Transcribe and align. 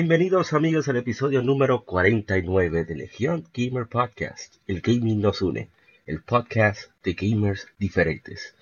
Bienvenidos 0.00 0.52
amigos 0.52 0.86
al 0.86 0.98
episodio 0.98 1.42
número 1.42 1.84
49 1.84 2.84
de 2.84 2.94
Legion 2.94 3.44
Gamer 3.52 3.88
Podcast. 3.88 4.54
El 4.68 4.80
gaming 4.80 5.20
nos 5.20 5.42
une. 5.42 5.70
El 6.06 6.22
podcast 6.22 6.92
de 7.02 7.14
gamers 7.14 7.66
diferentes. 7.80 8.54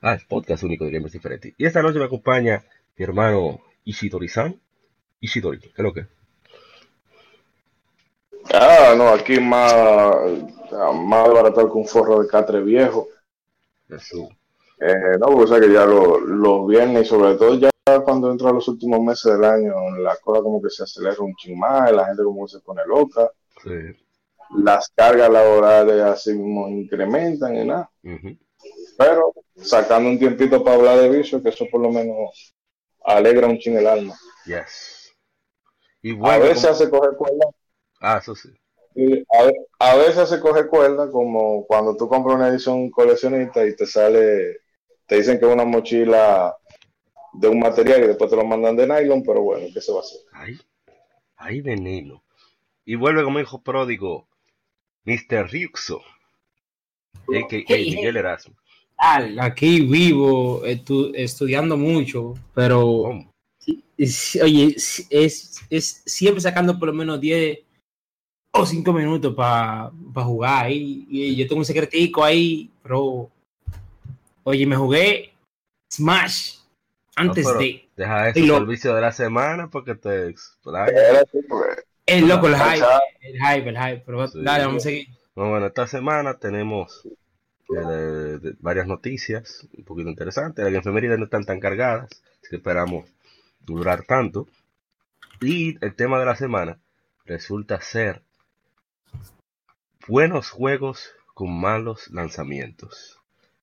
Ah, 0.00 0.14
el 0.14 0.22
podcast 0.26 0.62
único 0.62 0.86
de 0.86 0.92
gamers 0.92 1.12
diferentes. 1.12 1.52
Y 1.58 1.66
esta 1.66 1.82
noche 1.82 1.98
me 1.98 2.06
acompaña 2.06 2.64
mi 2.96 3.04
hermano 3.04 3.60
Ishidori-san. 3.84 4.58
Ishidori, 5.20 5.58
¿qué 5.58 5.68
es 5.76 5.78
lo 5.78 5.92
que? 5.92 6.06
Ah, 8.54 8.94
no, 8.96 9.08
aquí 9.08 9.38
más, 9.40 9.74
más 10.94 11.30
barato 11.34 11.70
que 11.70 11.78
un 11.78 11.86
forro 11.86 12.22
de 12.22 12.28
catre 12.28 12.62
viejo. 12.62 13.08
Eso. 13.90 14.30
Eh, 14.80 15.18
no, 15.20 15.26
porque 15.26 15.44
o 15.44 15.46
sea 15.48 15.60
que 15.60 15.70
ya 15.70 15.84
los 15.84 16.22
lo 16.22 16.64
viernes 16.64 17.08
sobre 17.08 17.34
todo 17.34 17.58
ya 17.58 17.71
cuando 18.04 18.30
entra 18.30 18.52
los 18.52 18.68
últimos 18.68 19.00
meses 19.00 19.32
del 19.32 19.44
año, 19.44 19.90
la 19.98 20.16
cosa 20.16 20.40
como 20.42 20.62
que 20.62 20.70
se 20.70 20.84
acelera 20.84 21.16
un 21.20 21.34
ching 21.34 21.58
más, 21.58 21.90
la 21.92 22.06
gente 22.06 22.22
como 22.22 22.46
que 22.46 22.52
se 22.52 22.60
pone 22.60 22.82
loca. 22.86 23.30
Sí. 23.62 23.70
Las 24.56 24.88
cargas 24.94 25.30
laborales 25.30 26.00
así 26.02 26.32
mismo 26.34 26.68
incrementan 26.68 27.56
y 27.56 27.64
nada. 27.64 27.90
Pero 28.98 29.32
sacando 29.56 30.10
un 30.10 30.18
tiempito 30.18 30.62
para 30.62 30.76
hablar 30.76 30.98
de 30.98 31.08
vicio, 31.08 31.42
que 31.42 31.48
eso 31.48 31.66
por 31.70 31.80
lo 31.80 31.90
menos 31.90 32.54
alegra 33.04 33.48
un 33.48 33.58
ching 33.58 33.76
el 33.76 33.86
alma. 33.86 34.14
Yes. 34.46 35.12
Y 36.02 36.16
A 36.24 36.38
veces 36.38 36.62
como- 36.62 36.72
hace 36.74 36.90
coger 36.90 37.16
cuerda. 37.16 37.46
Ah, 38.00 38.18
eso 38.20 38.34
sí. 38.34 38.48
y 38.94 39.20
A, 39.22 39.50
a 39.92 39.96
veces 39.96 40.28
se 40.28 40.38
coge 40.40 40.66
cuerda 40.68 41.10
como 41.10 41.64
cuando 41.66 41.96
tú 41.96 42.08
compras 42.08 42.36
una 42.36 42.48
edición 42.48 42.90
coleccionista 42.90 43.64
y 43.66 43.74
te 43.74 43.86
sale, 43.86 44.58
te 45.06 45.16
dicen 45.16 45.38
que 45.40 45.46
es 45.46 45.52
una 45.52 45.64
mochila 45.64 46.54
de 47.34 47.48
un 47.48 47.58
material 47.60 48.04
y 48.04 48.06
después 48.08 48.30
te 48.30 48.36
lo 48.36 48.44
mandan 48.44 48.76
de 48.76 48.86
nylon, 48.86 49.22
pero 49.22 49.42
bueno, 49.42 49.66
¿qué 49.72 49.80
se 49.80 49.92
va 49.92 49.98
a 49.98 50.02
hacer? 50.02 50.20
Ay, 50.32 50.58
ay, 51.36 51.60
veneno. 51.60 52.22
Y 52.84 52.94
vuelve 52.96 53.22
como 53.24 53.40
hijo 53.40 53.62
pródigo, 53.62 54.26
Mr. 55.04 55.48
Ryuxo. 55.50 56.00
A.K.A. 57.28 57.62
Hey, 57.68 57.94
Miguel 57.94 58.16
Erasmo. 58.16 58.54
Al, 58.96 59.38
aquí 59.40 59.80
vivo, 59.80 60.64
estu- 60.64 61.12
estudiando 61.14 61.76
mucho, 61.76 62.34
pero 62.54 63.10
oye, 64.42 64.74
es, 64.76 65.06
es, 65.10 65.60
es 65.70 66.02
siempre 66.06 66.40
sacando 66.40 66.78
por 66.78 66.88
lo 66.88 66.94
menos 66.94 67.20
10 67.20 67.58
o 68.52 68.66
5 68.66 68.92
minutos 68.92 69.34
para 69.34 69.90
jugar. 70.14 70.70
Y, 70.70 71.06
y 71.08 71.36
yo 71.36 71.46
tengo 71.48 71.60
un 71.60 71.64
secretico 71.64 72.22
ahí, 72.22 72.70
pero 72.82 73.30
oye, 74.44 74.66
me 74.66 74.76
jugué 74.76 75.32
Smash 75.92 76.58
antes 77.16 77.44
No, 77.44 77.54
de. 77.54 77.88
Deja 77.96 78.28
eso 78.28 78.40
lo- 78.46 78.58
servicio 78.58 78.94
de 78.94 79.00
la 79.00 79.12
semana 79.12 79.68
porque 79.68 79.94
te 79.94 80.28
explaya. 80.28 81.24
Porque 81.48 81.82
El 82.06 82.26
loco, 82.28 82.48
el 82.48 82.56
hype, 82.56 82.86
el 83.20 83.34
hype, 83.38 83.68
el 83.70 83.78
hype. 83.78 84.02
Pero 84.04 84.28
Sí. 84.28 84.42
dale, 84.42 84.64
vamos 84.66 84.82
a 84.82 84.88
seguir. 84.88 85.08
No, 85.36 85.48
bueno, 85.50 85.66
esta 85.66 85.86
semana 85.86 86.38
tenemos 86.38 87.06
eh, 87.74 87.78
de- 87.86 88.38
de 88.38 88.54
varias 88.60 88.86
noticias 88.86 89.66
un 89.78 89.84
poquito 89.84 90.10
interesantes. 90.10 90.62
Las 90.64 90.74
efemérides 90.82 91.18
no 91.18 91.24
están 91.24 91.44
tan 91.44 91.58
cargadas, 91.60 92.04
así 92.40 92.50
que 92.50 92.56
esperamos 92.56 93.06
durar 93.60 94.02
tanto. 94.04 94.46
Y 95.40 95.82
el 95.84 95.94
tema 95.94 96.18
de 96.18 96.26
la 96.26 96.36
semana 96.36 96.78
resulta 97.24 97.80
ser 97.80 98.20
buenos 100.06 100.50
juegos 100.50 101.10
con 101.34 101.52
malos 101.58 102.08
lanzamientos. 102.10 103.20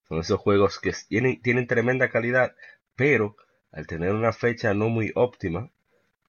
Son 0.07 0.19
esos 0.19 0.40
juegos 0.40 0.79
que 0.79 0.94
tienen, 1.07 1.41
tienen 1.41 1.68
tremenda 1.68 2.09
calidad, 2.09 2.56
pero 3.00 3.38
al 3.72 3.88
tener 3.88 4.14
una 4.14 4.34
fecha 4.34 4.74
no 4.74 4.90
muy 4.90 5.14
óptima 5.16 5.70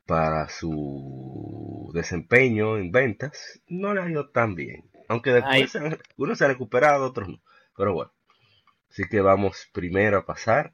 para 0.07 0.49
su 0.49 1.91
desempeño 1.93 2.79
en 2.79 2.93
ventas, 2.93 3.61
no 3.67 3.93
le 3.93 4.01
ha 4.01 4.09
ido 4.09 4.29
tan 4.29 4.55
bien. 4.55 4.89
Aunque 5.09 5.33
después 5.33 5.75
Ay. 5.75 6.37
se 6.37 6.45
han 6.45 6.51
recuperado, 6.51 7.07
otros 7.07 7.29
no. 7.29 7.41
Pero 7.77 7.93
bueno, 7.93 8.13
así 8.89 9.03
que 9.11 9.21
vamos 9.21 9.69
primero 9.73 10.19
a 10.19 10.27
pasar 10.27 10.73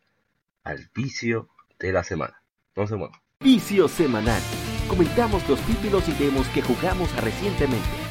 al 0.64 0.90
vicio 0.94 1.48
de 1.78 1.92
la 1.92 2.04
semana. 2.04 2.42
No 2.76 2.86
se 2.86 2.96
muevan. 2.96 3.18
Vicio 3.40 3.88
semanal. 3.88 4.42
Comentamos 4.90 5.48
los 5.48 5.60
títulos 5.62 6.06
y 6.10 6.12
demos 6.22 6.46
que 6.48 6.60
jugamos 6.60 7.10
recientemente. 7.24 8.05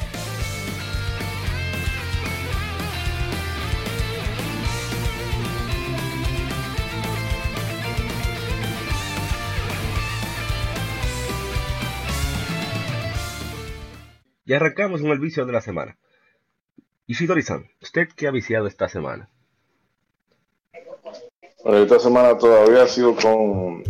Y 14.46 14.54
arrancamos 14.54 15.00
con 15.02 15.10
el 15.10 15.18
vicio 15.18 15.44
de 15.44 15.52
la 15.52 15.60
semana. 15.60 15.98
Ishidori-san, 17.08 17.66
¿usted 17.82 18.08
qué 18.16 18.28
ha 18.28 18.30
viciado 18.30 18.66
esta 18.66 18.88
semana? 18.88 19.28
bueno, 21.64 21.78
esta 21.82 21.98
semana 21.98 22.38
todavía 22.38 22.84
ha 22.84 22.86
sido 22.88 23.16
con 23.16 23.82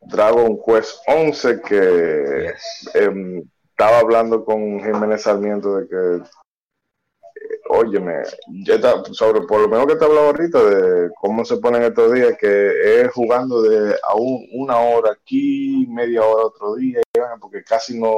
Dragon 0.00 0.58
Quest 0.66 0.96
11 1.06 1.60
que 1.62 2.48
Yes. 2.52 2.90
em, 2.94 3.42
estaba 3.70 4.00
hablando 4.00 4.44
con 4.44 4.80
Jiménez 4.80 5.22
Sarmiento 5.22 5.76
de 5.76 5.88
que, 5.88 6.16
eh, 6.16 7.58
óyeme, 7.70 8.22
ya 8.66 8.74
está, 8.74 9.04
sobre 9.12 9.42
por 9.42 9.60
lo 9.60 9.68
menos 9.68 9.86
que 9.86 9.94
te 9.96 10.04
hablaba 10.04 10.26
ahorita 10.26 10.62
de 10.64 11.10
cómo 11.20 11.44
se 11.44 11.58
ponen 11.58 11.82
estos 11.84 12.12
días, 12.12 12.36
que 12.40 13.02
es 13.02 13.12
jugando 13.12 13.62
de 13.62 13.94
a 14.08 14.14
un- 14.16 14.46
una 14.54 14.78
hora 14.78 15.12
aquí, 15.12 15.86
media 15.88 16.22
hora 16.24 16.46
otro 16.46 16.74
día, 16.74 17.00
porque 17.40 17.62
casi 17.62 18.00
no, 18.00 18.14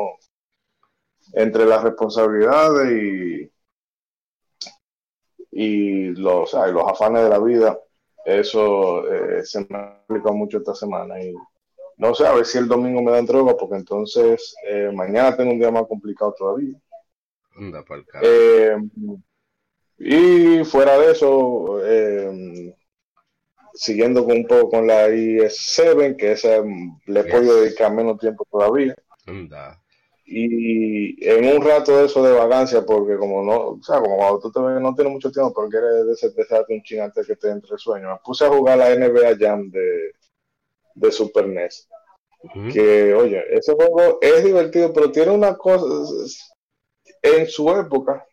entre 1.32 1.64
las 1.66 1.82
responsabilidades 1.82 2.92
y, 2.92 3.52
y 5.50 6.08
los, 6.14 6.54
ay, 6.54 6.72
los 6.72 6.84
afanes 6.86 7.24
de 7.24 7.28
la 7.28 7.38
vida, 7.38 7.78
eso 8.24 9.06
eh, 9.12 9.44
se 9.44 9.60
me 9.68 9.78
ha 9.78 10.02
complicado 10.06 10.34
mucho 10.34 10.58
esta 10.58 10.74
semana 10.74 11.22
y 11.22 11.34
no 11.98 12.14
sé, 12.14 12.26
a 12.26 12.32
ver 12.34 12.44
si 12.44 12.58
el 12.58 12.68
domingo 12.68 13.00
me 13.02 13.12
dan 13.12 13.24
droga, 13.24 13.56
porque 13.56 13.76
entonces 13.76 14.54
eh, 14.68 14.90
mañana 14.92 15.34
tengo 15.36 15.52
un 15.52 15.58
día 15.58 15.70
más 15.70 15.86
complicado 15.86 16.34
todavía. 16.36 16.76
Anda. 17.56 17.84
Eh, 18.20 18.76
y 19.98 20.62
fuera 20.64 20.98
de 20.98 21.12
eso, 21.12 21.80
eh, 21.82 22.74
siguiendo 23.72 24.24
con 24.24 24.36
un 24.36 24.46
poco 24.46 24.70
con 24.70 24.86
la 24.86 25.08
IS7, 25.08 26.16
que 26.16 26.32
esa 26.32 26.62
le 27.06 27.22
Yes. 27.22 27.32
podido 27.32 27.60
dedicar 27.62 27.92
menos 27.94 28.18
tiempo 28.18 28.46
todavía. 28.50 28.94
Anda. 29.26 29.80
Y 30.28 31.24
en 31.24 31.56
un 31.56 31.62
rato 31.62 31.96
de 31.96 32.06
eso 32.06 32.20
de 32.20 32.36
vagancia, 32.36 32.84
porque 32.84 33.16
como 33.16 33.44
no, 33.44 33.68
o 33.68 33.82
sea, 33.82 34.00
como 34.00 34.16
cuando 34.16 34.40
tú 34.40 34.50
te 34.50 34.60
ves, 34.60 34.80
no 34.80 34.92
tienes 34.92 35.12
mucho 35.12 35.30
tiempo, 35.30 35.54
pero 35.54 35.68
quieres 35.68 36.06
desestresarte 36.06 36.74
un 36.74 36.82
ching 36.82 37.00
antes 37.00 37.24
que 37.28 37.36
te 37.36 37.48
entre 37.48 37.74
el 37.74 37.78
sueño, 37.78 38.10
me 38.10 38.18
puse 38.24 38.44
a 38.44 38.48
jugar 38.48 38.78
la 38.78 38.92
NBA 38.92 39.36
Jam 39.38 39.70
de, 39.70 40.12
de 40.96 41.12
Super 41.12 41.46
NES. 41.46 41.88
Que, 42.72 43.14
oye, 43.14 43.42
ese 43.50 43.72
juego 43.74 44.18
es 44.20 44.44
divertido, 44.44 44.92
pero 44.92 45.12
tiene 45.12 45.30
una 45.30 45.56
cosa, 45.56 45.86
en 47.22 47.46
su 47.46 47.70
época, 47.70 48.26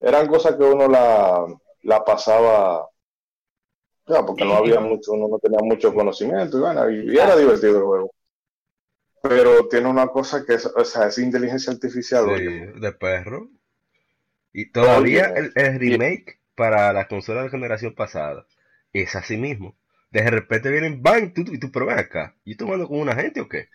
eran 0.00 0.28
cosas 0.28 0.56
que 0.56 0.62
uno 0.64 0.88
la, 0.88 1.46
la 1.82 2.04
pasaba, 2.04 2.88
ya, 4.06 4.24
porque 4.24 4.44
no 4.44 4.54
había 4.54 4.80
mucho, 4.80 5.12
uno 5.12 5.28
no 5.28 5.38
tenía 5.38 5.60
mucho 5.62 5.92
conocimiento, 5.92 6.58
y, 6.58 6.60
bueno, 6.60 6.90
y, 6.90 7.12
y 7.12 7.18
era 7.18 7.36
divertido 7.36 7.78
el 7.78 7.84
juego. 7.84 8.10
Pero 9.22 9.66
tiene 9.68 9.88
una 9.88 10.08
cosa 10.08 10.44
que 10.44 10.54
es, 10.54 10.66
o 10.66 10.84
sea, 10.84 11.06
es 11.08 11.18
inteligencia 11.18 11.72
artificial, 11.72 12.24
Sí, 12.24 12.30
oye. 12.30 12.72
de 12.74 12.92
perro. 12.92 13.50
Y 14.52 14.70
todavía 14.72 15.26
Oye, 15.26 15.34
el, 15.34 15.52
el 15.56 15.78
remake 15.80 16.40
para 16.54 16.92
la 16.92 17.08
consola 17.08 17.42
de 17.42 17.50
generación 17.50 17.94
pasada 17.94 18.46
es 18.92 19.16
así 19.16 19.36
mismo. 19.36 19.76
De 20.10 20.28
repente 20.30 20.70
vienen, 20.70 21.02
bang, 21.02 21.32
tú, 21.34 21.42
y 21.52 21.58
tú, 21.58 21.70
pero 21.72 21.90
acá. 21.90 22.36
¿Y 22.44 22.56
tú 22.56 22.64
jugando 22.66 22.88
con 22.88 22.98
una 23.00 23.14
gente 23.14 23.40
o 23.40 23.48
qué? 23.48 23.68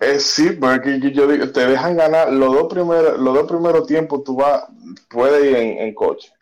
Eh, 0.00 0.20
sí, 0.20 0.52
porque 0.52 1.00
yo, 1.00 1.08
yo 1.08 1.26
digo, 1.26 1.50
te 1.50 1.66
dejan 1.66 1.96
ganar 1.96 2.32
los 2.32 2.52
dos 2.54 2.72
primeros, 2.72 3.18
los 3.18 3.34
dos 3.34 3.48
primeros 3.48 3.86
tiempos, 3.86 4.22
tú 4.24 4.36
vas, 4.36 4.64
puedes 5.10 5.44
ir 5.44 5.56
en, 5.56 5.78
en 5.78 5.94
coche. 5.94 6.32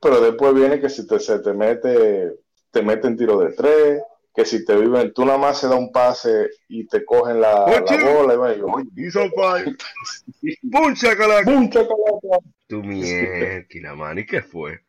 Pero 0.00 0.20
después 0.20 0.54
viene 0.54 0.80
que 0.80 0.88
si 0.90 1.06
te, 1.06 1.20
se 1.20 1.40
te 1.40 1.52
mete, 1.54 2.32
te 2.72 2.82
meten 2.82 3.16
tiro 3.16 3.38
de 3.40 3.52
tres, 3.52 4.02
que 4.36 4.44
si 4.44 4.66
te 4.66 4.76
viven, 4.76 5.14
tú 5.14 5.24
nada 5.24 5.38
más 5.38 5.58
se 5.58 5.66
da 5.66 5.76
un 5.76 5.90
pase 5.90 6.50
y 6.68 6.86
te 6.86 7.06
cogen 7.06 7.40
la, 7.40 7.64
la 7.66 8.12
bola 8.12 8.34
y 8.34 8.36
va 8.36 8.52
y 8.54 8.58
yo, 8.58 8.66
oye, 8.66 8.90
fire. 9.10 9.76
¡Bum, 10.62 10.94
chacalaca! 10.94 11.44
¡pum, 11.44 11.70
chacalaca! 11.70 12.38
Tu 12.66 12.82
mierda, 12.82 13.94
man. 13.94 14.18
¿Y 14.18 14.26
qué 14.26 14.42
fue? 14.42 14.80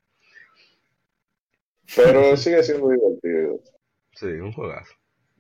Pero 1.96 2.36
sigue 2.36 2.62
siendo 2.62 2.90
divertido. 2.90 3.62
Sí, 4.12 4.26
un 4.26 4.52
juegazo. 4.52 4.94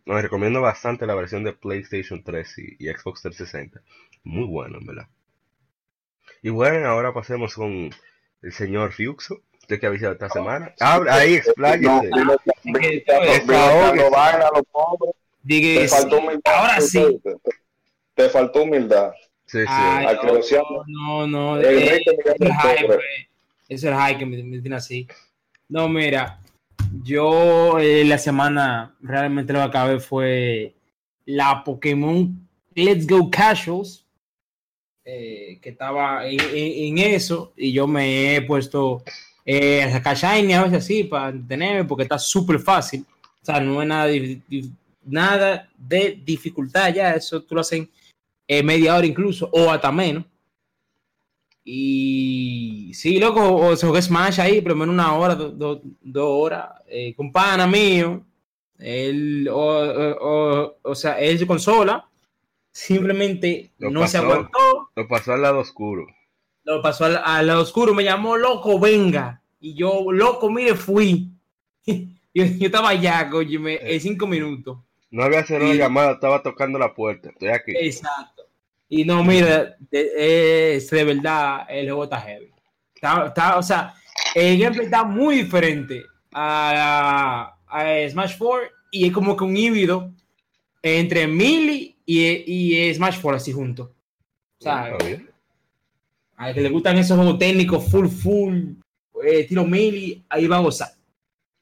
No, 0.05 0.13
les 0.13 0.23
recomiendo 0.23 0.61
bastante 0.61 1.05
la 1.05 1.13
versión 1.13 1.43
de 1.43 1.51
PlayStation 1.51 2.23
3 2.23 2.57
y, 2.59 2.75
y 2.79 2.87
Xbox 2.87 3.23
360. 3.23 3.81
Muy 4.23 4.45
bueno, 4.45 4.77
en 4.79 4.85
verdad. 4.85 5.07
Y 6.41 6.49
bueno, 6.49 6.87
ahora 6.87 7.13
pasemos 7.13 7.55
con 7.55 7.89
el 8.41 8.53
señor 8.53 8.93
Fiuxo. 8.93 9.41
Usted 9.59 9.81
que 9.81 9.85
ha 9.87 9.89
visitado 9.89 10.13
esta 10.13 10.29
semana. 10.29 10.73
Habla 10.79 11.15
ahí, 11.15 11.33
No, 11.33 11.37
expláyese. 11.39 12.09
No 12.73 14.09
vaina, 14.11 14.49
los 14.53 14.63
pobres. 14.71 15.13
Diga, 15.43 15.81
Te 15.81 15.87
faltó 15.87 16.17
humildad. 16.17 16.41
ahora 16.53 16.81
sí. 16.81 17.19
Te, 17.23 17.35
te 18.15 18.29
faltó 18.29 18.63
humildad. 18.63 19.11
Sí, 19.45 19.59
sí. 19.59 19.65
Ay, 19.67 20.05
Al 20.07 20.19
que 20.19 20.27
lo 20.27 20.35
decía- 20.35 20.61
no, 20.87 21.25
no, 21.27 21.57
El 21.57 21.65
eh, 21.65 21.89
rey 21.89 22.03
que 22.03 22.11
me 22.11 22.19
eso 23.69 23.89
es 23.89 23.93
es 23.93 23.99
hype 24.09 24.17
que 24.19 24.25
me, 24.25 24.43
me 24.43 24.59
tiene 24.59 24.75
así. 24.75 25.07
No, 25.69 25.87
mira, 25.87 26.39
yo 27.03 27.79
eh, 27.79 28.03
la 28.05 28.17
semana 28.17 28.95
realmente 29.01 29.53
lo 29.53 29.59
que 29.59 29.65
acabé 29.65 29.99
fue 29.99 30.73
la 31.25 31.63
Pokémon 31.63 32.45
Let's 32.75 33.07
Go 33.07 33.29
Casuals, 33.31 34.05
eh, 35.05 35.59
que 35.61 35.69
estaba 35.69 36.27
en, 36.27 36.39
en- 36.39 36.97
en 36.99 37.13
eso, 37.13 37.53
y 37.55 37.71
yo 37.71 37.87
me 37.87 38.35
he 38.35 38.41
puesto 38.41 39.03
eh, 39.49 39.87
sacar 39.91 40.15
Shiny 40.17 40.53
a 40.53 40.63
veces 40.63 40.79
así 40.83 41.05
para 41.05 41.31
tenerme, 41.47 41.85
porque 41.85 42.03
está 42.03 42.19
súper 42.19 42.59
fácil. 42.59 43.05
O 43.41 43.45
sea, 43.45 43.61
no 43.61 43.81
es 43.81 43.87
nada, 43.87 44.05
di- 44.07 44.41
nada 45.05 45.69
de 45.77 46.19
dificultad 46.23 46.93
ya, 46.93 47.13
eso 47.13 47.41
tú 47.41 47.55
lo 47.55 47.61
hacen 47.61 47.89
en 48.45 48.65
media 48.65 48.95
hora 48.95 49.07
incluso, 49.07 49.49
o 49.53 49.71
hasta 49.71 49.89
menos. 49.89 50.25
Y 51.63 52.91
sí, 52.93 53.19
loco, 53.19 53.55
o 53.55 53.75
se 53.75 53.85
jugué 53.87 54.01
Smash 54.01 54.39
ahí, 54.39 54.61
por 54.61 54.71
lo 54.71 54.77
menos 54.77 54.93
una 54.93 55.13
hora, 55.15 55.35
do- 55.35 55.51
do- 55.51 55.81
dos 56.01 56.27
horas, 56.29 56.69
eh, 56.87 57.13
con 57.15 57.31
pana 57.31 57.67
mío, 57.67 58.23
él, 58.79 59.47
o, 59.51 59.57
o, 59.57 60.17
o- 60.65 60.77
o 60.81 60.95
sea, 60.95 61.19
él 61.19 61.37
su 61.39 61.45
consola, 61.47 62.07
simplemente 62.71 63.71
Lo 63.79 63.91
no 63.91 64.07
se 64.07 64.17
pasó. 64.19 64.31
aguantó, 64.31 64.89
Lo 64.95 65.07
pasó 65.07 65.33
al 65.33 65.41
lado 65.41 65.59
oscuro. 65.59 66.05
Lo 66.75 66.81
pasó 66.81 67.05
al, 67.05 67.21
al 67.23 67.49
oscuro, 67.51 67.93
me 67.93 68.03
llamó, 68.03 68.35
loco, 68.37 68.79
venga, 68.79 69.41
y 69.59 69.73
yo, 69.73 70.11
loco, 70.11 70.49
mire, 70.49 70.75
fui. 70.75 71.31
yo, 71.85 72.03
yo 72.33 72.65
estaba 72.65 72.89
allá, 72.89 73.29
coño, 73.29 73.67
en 73.67 73.99
cinco 74.01 74.27
minutos. 74.27 74.77
No 75.09 75.23
había 75.23 75.45
cerrado 75.45 75.73
la 75.73 75.79
llamada, 75.85 76.11
estaba 76.11 76.43
tocando 76.43 76.77
la 76.77 76.93
puerta. 76.93 77.29
Estoy 77.29 77.47
aquí. 77.49 77.71
Exacto. 77.79 78.43
Y 78.89 79.05
no, 79.05 79.23
mira, 79.23 79.77
de, 79.89 80.75
es 80.75 80.89
de 80.89 81.03
verdad 81.05 81.65
el 81.69 81.85
juego 81.85 82.03
está 82.03 82.19
heavy. 82.21 82.51
Está, 82.93 83.27
está- 83.27 83.57
o 83.57 83.63
sea, 83.63 83.93
el 84.35 84.59
gameplay 84.59 84.85
está 84.85 85.03
muy 85.05 85.37
diferente 85.43 86.03
a, 86.33 87.55
a 87.67 88.09
Smash 88.09 88.37
4 88.37 88.67
y 88.91 89.07
es 89.07 89.13
como 89.13 89.35
que 89.37 89.43
un 89.45 89.55
híbrido 89.55 90.11
entre 90.81 91.27
Melee 91.27 91.95
y, 92.05 92.25
y 92.25 92.93
Smash 92.93 93.19
4 93.21 93.37
así 93.37 93.53
juntos. 93.53 93.89
O 94.59 94.63
sea, 96.37 96.45
Está 96.45 96.45
bien. 96.45 96.49
a 96.49 96.53
que 96.53 96.61
le 96.61 96.69
gustan 96.69 96.97
esos 96.97 97.17
juegos 97.17 97.39
técnicos 97.39 97.89
full, 97.91 98.07
full, 98.07 98.55
eh, 99.23 99.39
estilo 99.41 99.65
Melee, 99.65 100.23
ahí 100.29 100.47
va 100.47 100.57
a 100.57 100.61
gozar. 100.61 100.89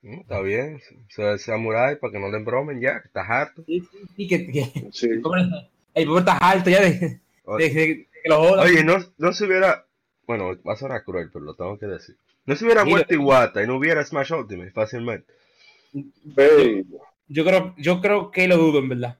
Mm, 0.01 0.19
Está 0.21 0.41
bien. 0.41 0.79
Se 1.09 1.37
samurai 1.39 1.99
para 1.99 2.11
que 2.13 2.19
no 2.19 2.29
le 2.29 2.43
bromen 2.43 2.79
ya, 2.79 3.01
que 3.01 3.07
estás 3.07 3.25
harto. 3.29 3.63
Y, 3.67 3.83
y 4.17 4.27
que, 4.27 4.51
que- 4.51 4.87
Sí. 4.91 5.07
el 5.09 5.21
pobre 5.21 6.19
está 6.19 6.37
alto 6.37 6.69
ya 6.69 6.81
de, 6.81 6.91
de- 6.91 6.99
de- 6.99 7.19
de 7.57 7.71
que 7.71 8.07
lo 8.25 8.37
jodan. 8.39 8.65
Oye, 8.67 8.83
no, 8.83 8.97
no 9.17 9.33
se 9.33 9.45
hubiera. 9.45 9.85
Bueno, 10.27 10.51
va 10.67 10.73
a 10.73 10.77
sonar 10.77 11.03
cruel, 11.03 11.29
pero 11.31 11.45
lo 11.45 11.55
tengo 11.55 11.77
que 11.77 11.85
decir. 11.85 12.17
No 12.47 12.55
se 12.55 12.65
hubiera 12.65 12.83
muerto 12.85 13.13
Iwata 13.13 13.63
y 13.63 13.67
no 13.67 13.77
hubiera 13.77 14.03
Smash 14.05 14.31
Ultimate 14.33 14.71
fácilmente. 14.71 15.33
Yo 17.27 17.43
creo, 17.45 17.73
yo 17.77 18.01
creo 18.01 18.29
que 18.31 18.47
lo 18.47 18.57
dudo, 18.57 18.79
en 18.79 18.89
verdad. 18.89 19.17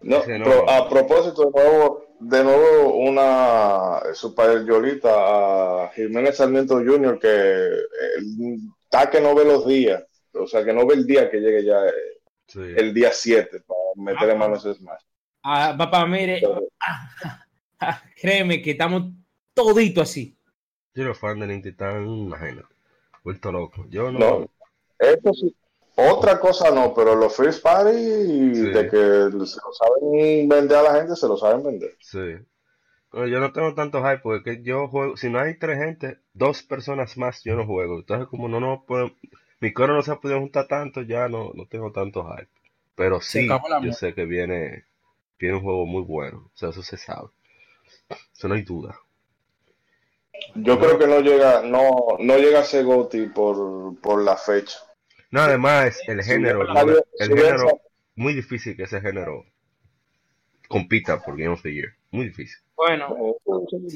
No, 0.00 0.22
Sí, 0.22 0.30
no. 0.38 0.44
pero 0.44 0.70
a 0.70 0.88
propósito, 0.88 1.44
de 1.46 1.50
nuevo, 1.60 2.04
de 2.20 2.44
nuevo 2.44 2.96
una 2.96 4.14
super 4.14 4.64
yolita 4.64 5.84
a 5.84 5.88
Jiménez 5.90 6.36
Sarmiento 6.36 6.76
Jr. 6.76 7.18
que 7.18 7.28
eh, 7.28 8.56
está 8.84 9.08
que 9.10 9.20
no 9.20 9.34
ve 9.34 9.44
los 9.44 9.66
días, 9.66 10.04
o 10.32 10.46
sea, 10.46 10.64
que 10.64 10.72
no 10.72 10.86
ve 10.86 10.94
el 10.94 11.06
día 11.06 11.30
que 11.30 11.38
llegue 11.38 11.64
ya 11.64 11.86
eh, 11.86 11.92
Sí. 12.46 12.60
el 12.60 12.94
día 12.94 13.10
7 13.12 13.60
para 13.60 13.78
meterle 13.96 14.32
Ah. 14.32 14.36
mano 14.36 14.54
a 14.54 14.56
ese 14.58 14.72
Smash. 14.74 15.02
Ah, 15.42 15.74
papá, 15.76 16.06
mire, 16.06 16.40
ah, 17.80 18.02
créeme 18.20 18.62
que 18.62 18.70
estamos 18.70 19.12
todito 19.52 20.00
así. 20.00 20.34
Yo 20.94 21.04
los 21.04 21.18
fans 21.18 21.40
de 21.40 21.46
Nintendo 21.46 21.68
están, 21.70 22.06
imagínate, 22.06 22.74
vuelto 23.22 23.52
loco. 23.52 23.84
Yo 23.90 24.10
no. 24.10 24.18
No, 24.18 24.50
eso 24.98 25.32
sí. 25.34 25.54
Otra 26.00 26.38
cosa 26.40 26.70
no, 26.70 26.94
pero 26.94 27.14
los 27.14 27.34
Free 27.34 27.52
Party, 27.62 28.54
Sí. 28.54 28.70
de 28.72 28.88
que 28.88 29.46
se 29.46 29.56
lo 29.60 29.72
saben 29.72 30.48
vender 30.48 30.78
a 30.78 30.82
la 30.82 30.94
gente, 30.94 31.16
se 31.16 31.26
lo 31.28 31.36
saben 31.36 31.62
vender. 31.64 31.94
Sí. 31.98 32.18
Bueno, 33.12 33.26
yo 33.28 33.40
no 33.40 33.52
tengo 33.52 33.74
tanto 33.74 34.02
hype 34.02 34.18
porque 34.22 34.58
que 34.58 34.62
yo 34.62 34.88
juego, 34.88 35.16
si 35.16 35.30
no 35.30 35.38
hay 35.40 35.58
tres 35.58 35.78
gente, 35.78 36.18
dos 36.34 36.62
personas 36.62 37.16
más 37.18 37.42
yo 37.44 37.54
no 37.56 37.66
juego. 37.66 37.98
Entonces 37.98 38.28
como 38.28 38.48
no 38.48 38.60
no 38.60 38.84
puedo, 38.86 39.10
mi 39.60 39.72
coro 39.72 39.94
no 39.94 40.02
se 40.02 40.12
ha 40.12 40.20
podido 40.20 40.40
juntar 40.40 40.68
tanto, 40.68 41.02
ya 41.02 41.28
no, 41.28 41.52
no 41.54 41.66
tengo 41.66 41.92
tanto 41.92 42.24
hype. 42.24 42.48
Pero 42.94 43.20
sí, 43.20 43.48
yo 43.82 43.92
sé 43.92 44.14
que 44.14 44.24
viene, 44.26 44.84
viene 45.38 45.56
un 45.56 45.62
juego 45.62 45.86
muy 45.86 46.02
bueno. 46.02 46.50
O 46.54 46.58
sea, 46.58 46.70
eso 46.70 46.82
se 46.82 46.96
sabe. 46.96 47.28
Eso 48.34 48.48
no 48.48 48.54
hay 48.54 48.62
duda. 48.62 48.98
Yo 50.54 50.78
creo 50.78 50.98
que 50.98 51.06
no 51.06 51.20
llega, 51.20 51.62
no, 51.62 52.06
no 52.18 52.36
llega 52.36 52.60
a 52.60 52.64
ser 52.64 52.84
GOTY 52.84 53.28
por, 53.28 53.98
por 54.00 54.22
la 54.22 54.36
fecha. 54.36 54.78
No, 55.30 55.40
además 55.42 55.98
el 56.06 56.22
género, 56.22 56.62
el 57.18 57.28
género, 57.28 57.80
muy 58.16 58.34
difícil 58.34 58.76
que 58.76 58.84
ese 58.84 59.00
género 59.00 59.44
compita 60.68 61.22
por 61.22 61.36
Game 61.36 61.52
of 61.52 61.62
the 61.62 61.72
Year. 61.72 61.88
Muy 62.10 62.26
difícil. 62.26 62.56
Bueno, 62.76 63.14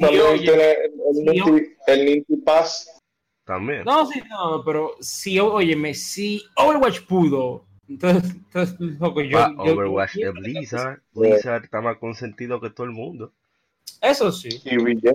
También 0.00 0.38
tiene 0.40 0.72
el, 0.72 1.24
Ninty- 1.24 1.76
el 1.86 2.04
Ninty 2.04 2.36
Pass. 2.38 2.98
También. 3.44 3.84
no, 3.84 4.06
sí, 4.06 4.20
no, 4.30 4.62
pero 4.64 4.94
si, 5.00 5.38
óyeme, 5.40 5.94
si 5.94 6.42
Overwatch 6.56 7.00
pudo, 7.06 7.64
entonces, 7.88 8.30
entonces 8.34 8.76
loco, 9.00 9.20
yo, 9.20 9.38
yo- 9.64 9.72
Overwatch 9.72 10.14
yo- 10.16 10.32
de 10.32 10.40
Blizzard. 10.40 11.00
Blizzard 11.12 11.64
está 11.64 11.80
más 11.80 11.96
consentido 11.98 12.60
que 12.60 12.70
todo 12.70 12.86
el 12.86 12.92
mundo. 12.92 13.32
Eso 14.00 14.30
sí. 14.30 14.48
y 14.64 14.76
billete. 14.82 15.12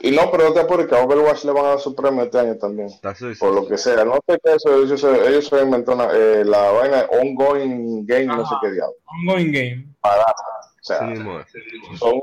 Y 0.00 0.10
no, 0.10 0.30
pero 0.30 0.44
no 0.44 0.52
te 0.54 0.60
apures 0.60 0.86
que 0.86 0.94
a 0.94 1.02
Overwatch 1.04 1.44
le 1.44 1.52
van 1.52 1.64
a 1.64 1.68
dar 1.70 1.80
su 1.80 1.94
premio 1.94 2.22
este 2.24 2.38
año 2.38 2.56
también. 2.56 2.88
Sí, 2.88 2.98
sí, 3.34 3.34
Por 3.38 3.54
lo 3.54 3.62
sí. 3.62 3.68
que 3.68 3.78
sea. 3.78 4.04
No 4.04 4.14
sé 4.26 4.38
qué 4.44 4.54
eso. 4.54 4.82
Ellos 4.82 5.00
se, 5.00 5.28
ellos 5.28 5.46
se 5.46 5.60
inventaron 5.60 6.08
eh, 6.14 6.44
la 6.44 6.70
vaina 6.70 7.06
ongoing 7.10 8.06
game, 8.06 8.26
no 8.26 8.46
sé 8.46 8.54
qué 8.62 8.70
diablo. 8.72 8.94
Ongoing 9.06 9.52
game. 9.52 9.86
O 10.02 10.08
Así 10.08 10.26
sea, 10.82 10.98
son. 11.98 12.20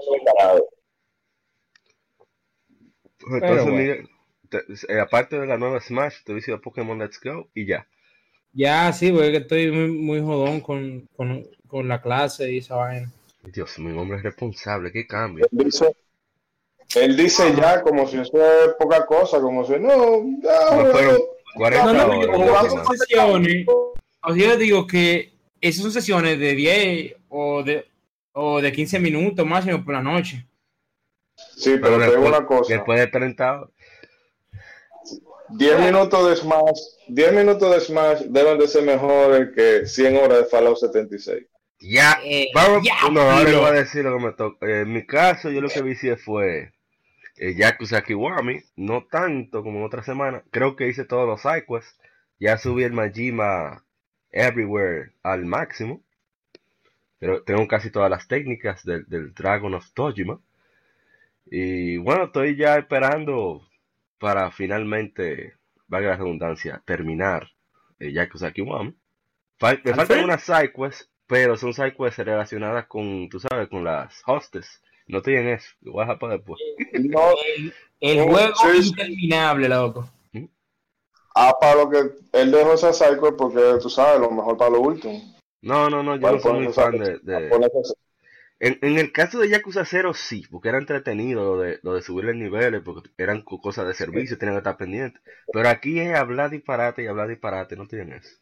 Entonces, 3.31 3.63
bueno. 3.65 3.77
Miguel, 3.77 4.09
te- 4.49 4.63
eh, 4.93 4.99
aparte 4.99 5.39
de 5.39 5.47
la 5.47 5.57
nueva 5.57 5.79
Smash, 5.81 6.23
te 6.23 6.33
dice 6.33 6.57
Pokémon 6.57 6.97
Let's 6.99 7.19
Go 7.23 7.49
y 7.53 7.65
ya. 7.65 7.87
Ya, 8.53 8.93
sí, 8.93 9.11
porque 9.11 9.31
que 9.31 9.37
estoy 9.39 9.71
muy, 9.71 9.89
muy 9.89 10.21
jodón 10.21 10.61
con, 10.61 11.07
con, 11.15 11.45
con 11.67 11.87
la 11.87 12.01
clase 12.01 12.51
y 12.51 12.59
esa 12.59 12.75
vaina. 12.75 13.11
Dios, 13.43 13.77
mi 13.79 13.91
hombre 13.97 14.17
es 14.17 14.23
responsable, 14.23 14.91
qué 14.91 15.05
cambio. 15.05 15.45
Dice, 15.51 15.95
él 16.95 17.17
dice 17.17 17.53
ya 17.55 17.81
como 17.81 18.07
si 18.07 18.17
eso 18.19 18.31
es 18.65 18.73
poca 18.79 19.05
cosa, 19.05 19.39
como 19.39 19.65
si 19.65 19.73
no, 19.73 20.23
ya, 20.41 20.75
No 20.75 20.85
fueron 20.91 21.17
40 21.55 21.93
No, 21.93 22.07
no, 22.23 22.37
horas. 22.51 22.71
son 22.71 22.97
sesiones. 22.97 23.65
O 23.67 24.33
sea, 24.33 24.35
yo 24.49 24.57
digo 24.57 24.87
que 24.87 25.33
esas 25.61 25.81
son 25.83 25.91
sesiones 25.91 26.39
de 26.39 26.53
10 26.55 27.15
o 27.29 27.63
de, 27.63 27.85
o 28.33 28.61
de 28.61 28.71
15 28.71 28.99
minutos 28.99 29.45
máximo 29.45 29.83
por 29.83 29.93
la 29.93 30.01
noche. 30.01 30.45
Sí, 31.57 31.71
Pero 31.81 31.97
pero 31.97 31.99
te 32.11 32.17
digo 32.17 32.27
una 32.27 32.45
cosa. 32.45 32.73
después 32.73 32.99
de 32.99 33.07
30 33.07 33.51
horas, 33.51 33.69
10 35.49 35.79
minutos 35.79 36.29
de 36.29 36.35
Smash, 36.37 36.79
10 37.07 37.33
minutos 37.33 37.71
de 37.71 37.79
Smash 37.81 38.21
deben 38.25 38.57
de 38.57 38.67
ser 38.67 38.83
mejores 38.83 39.49
que 39.55 39.85
100 39.85 40.17
horas 40.17 40.39
de 40.39 40.45
Fallout 40.45 40.77
76. 40.77 41.45
ya. 41.79 42.19
Eh, 42.23 42.47
Vamos, 42.53 42.81
ya, 42.83 43.09
no, 43.11 43.21
ahora 43.21 43.57
voy 43.59 43.65
a 43.69 43.71
decir 43.73 44.03
lo 44.03 44.17
que 44.17 44.25
me 44.25 44.31
toca. 44.33 44.81
En 44.81 44.91
mi 44.91 45.05
caso, 45.05 45.49
yo 45.51 45.61
lo 45.61 45.69
que 45.69 45.79
hice 45.87 46.17
fue 46.17 46.71
eh, 47.37 47.55
Yakuza 47.55 48.01
Kiwami, 48.03 48.61
no 48.75 49.05
tanto 49.05 49.63
como 49.63 49.79
en 49.79 49.85
otra 49.85 50.03
semana. 50.03 50.43
Creo 50.51 50.75
que 50.75 50.87
hice 50.87 51.05
todos 51.05 51.27
los 51.27 51.41
sidequests. 51.41 51.99
Ya 52.39 52.57
subí 52.57 52.83
el 52.83 52.93
Majima 52.93 53.83
Everywhere 54.31 55.13
al 55.23 55.45
máximo. 55.45 56.01
Pero 57.19 57.43
tengo 57.43 57.67
casi 57.67 57.89
todas 57.91 58.09
las 58.09 58.27
técnicas 58.27 58.83
del, 58.83 59.05
del 59.07 59.33
Dragon 59.33 59.73
of 59.73 59.89
Tojima. 59.93 60.39
Y 61.45 61.97
bueno, 61.97 62.25
estoy 62.25 62.55
ya 62.55 62.77
esperando 62.77 63.61
para 64.19 64.51
finalmente, 64.51 65.53
valga 65.87 66.09
la 66.09 66.17
redundancia, 66.17 66.81
terminar 66.85 67.51
eh, 67.99 68.11
Yakuza 68.11 68.51
Kiwami. 68.51 68.95
Fal- 69.59 69.81
me 69.83 69.91
¿Al 69.91 69.97
faltan 69.97 70.23
unas 70.23 70.43
sidequests, 70.43 71.09
pero 71.27 71.55
son 71.55 71.73
sidequests 71.73 72.17
relacionadas 72.19 72.87
con, 72.87 73.29
tú 73.29 73.39
sabes, 73.39 73.69
con 73.69 73.83
las 73.83 74.21
hostes. 74.25 74.81
No 75.07 75.17
estoy 75.19 75.35
en 75.35 75.47
eso, 75.49 75.69
lo 75.81 75.93
voy 75.93 76.01
a 76.01 76.05
dejar 76.05 76.19
para 76.19 76.33
después. 76.37 76.61
No, 76.93 77.33
El, 77.45 77.73
el 78.01 78.21
juego 78.23 78.53
sí, 78.55 78.83
sí. 78.83 78.89
interminable, 78.89 79.69
loco. 79.69 80.09
ah, 81.35 81.53
para 81.59 81.75
lo 81.75 81.89
que 81.89 81.99
él 82.33 82.51
dejó 82.51 82.73
esa 82.73 82.91
cycle 82.93 83.33
porque 83.33 83.77
tú 83.81 83.89
sabes, 83.89 84.19
lo 84.19 84.31
mejor 84.31 84.57
para 84.57 84.71
lo 84.71 84.81
último. 84.81 85.21
No, 85.61 85.89
no, 85.89 86.01
no, 86.01 86.15
yo 86.15 86.29
Para 86.29 86.31
no 86.31 86.39
soy 86.39 86.53
muy 86.53 86.69
fan 86.69 86.97
de... 86.97 87.19
En, 88.59 88.79
en 88.81 88.97
el 88.99 89.13
caso 89.13 89.39
de 89.39 89.47
Yakuza 89.49 89.85
0 89.85 90.13
sí, 90.13 90.43
porque 90.51 90.67
era 90.69 90.77
entretenido 90.77 91.55
lo 91.55 91.61
de, 91.61 91.79
lo 91.83 91.93
de 91.93 92.01
subirle 92.01 92.33
niveles, 92.33 92.81
porque 92.83 93.09
eran 93.17 93.41
co- 93.43 93.61
cosas 93.61 93.87
de 93.87 93.93
servicio, 93.93 94.37
tenían 94.37 94.55
que 94.55 94.59
estar 94.59 94.77
pendientes. 94.77 95.21
Pero 95.51 95.69
aquí 95.69 95.99
es 96.01 96.13
hablar 96.15 96.49
disparate 96.49 97.03
y 97.03 97.07
hablar 97.07 97.29
disparate, 97.29 97.75
no 97.77 97.87
tienen 97.87 98.13
eso. 98.13 98.37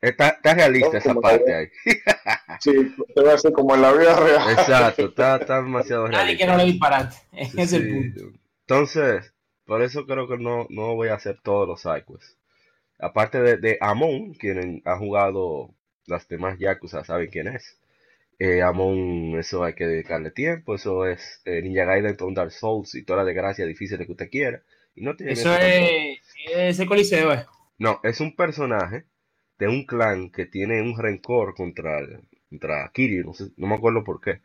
Está, 0.00 0.28
está 0.28 0.54
realista 0.54 0.98
No, 0.98 0.98
esa 0.98 1.14
parte 1.20 1.54
ahí. 1.54 1.68
Sí, 2.60 2.72
te 3.14 3.20
voy 3.20 3.30
a 3.30 3.32
decir 3.32 3.52
como 3.52 3.74
en 3.74 3.82
la 3.82 3.92
vida 3.92 4.18
real. 4.18 4.50
Exacto, 4.50 5.06
está, 5.08 5.36
está 5.36 5.56
demasiado 5.62 6.08
Nadie 6.08 6.36
que 6.36 6.46
no 6.46 6.56
le 6.56 6.64
disparate. 6.64 7.16
Ese 7.32 7.62
es 7.62 7.72
el 7.72 7.88
punto. 7.88 8.38
Entonces, 8.60 9.34
por 9.66 9.82
eso 9.82 10.06
creo 10.06 10.28
que 10.28 10.38
no, 10.38 10.66
no 10.70 10.94
voy 10.94 11.08
a 11.08 11.14
hacer 11.14 11.38
todos 11.42 11.66
los 11.68 11.82
sidequests. 11.82 12.36
Aparte 12.98 13.40
de, 13.40 13.56
de 13.56 13.78
Amon, 13.80 14.34
quien 14.34 14.82
ha 14.84 14.96
jugado 14.96 15.74
las 16.06 16.28
demás 16.28 16.58
Yakuza, 16.58 17.04
saben 17.04 17.30
quién 17.30 17.48
es. 17.48 17.78
Eh, 18.38 18.62
Amon, 18.62 19.38
eso 19.38 19.64
hay 19.64 19.74
que 19.74 19.86
dedicarle 19.86 20.30
tiempo. 20.30 20.74
Eso 20.74 21.06
es 21.06 21.40
eh, 21.44 21.60
Ninja 21.62 21.84
Gaiden 21.84 22.16
con 22.16 22.34
Dark 22.34 22.52
Souls 22.52 22.94
y 22.94 23.04
toda 23.04 23.18
la 23.18 23.24
desgracia 23.24 23.66
difícil 23.66 23.98
que 24.04 24.12
usted 24.12 24.30
quiera. 24.30 24.62
Y 24.94 25.02
no 25.02 25.16
tiene 25.16 25.32
Eso 25.32 25.54
es 25.56 26.20
ese 26.56 26.86
coliseo, 26.86 27.32
eh. 27.32 27.46
No, 27.78 28.00
es 28.04 28.20
un 28.20 28.36
personaje 28.36 29.04
de 29.58 29.68
un 29.68 29.84
clan 29.84 30.30
que 30.30 30.46
tiene 30.46 30.80
un 30.82 30.96
rencor 30.98 31.54
contra, 31.54 31.98
el- 31.98 32.20
contra 32.50 32.90
Kiryu, 32.92 33.24
no 33.24 33.34
sé- 33.34 33.50
no 33.56 33.66
me 33.66 33.74
acuerdo 33.76 34.04
por 34.04 34.20
qué. 34.20 34.40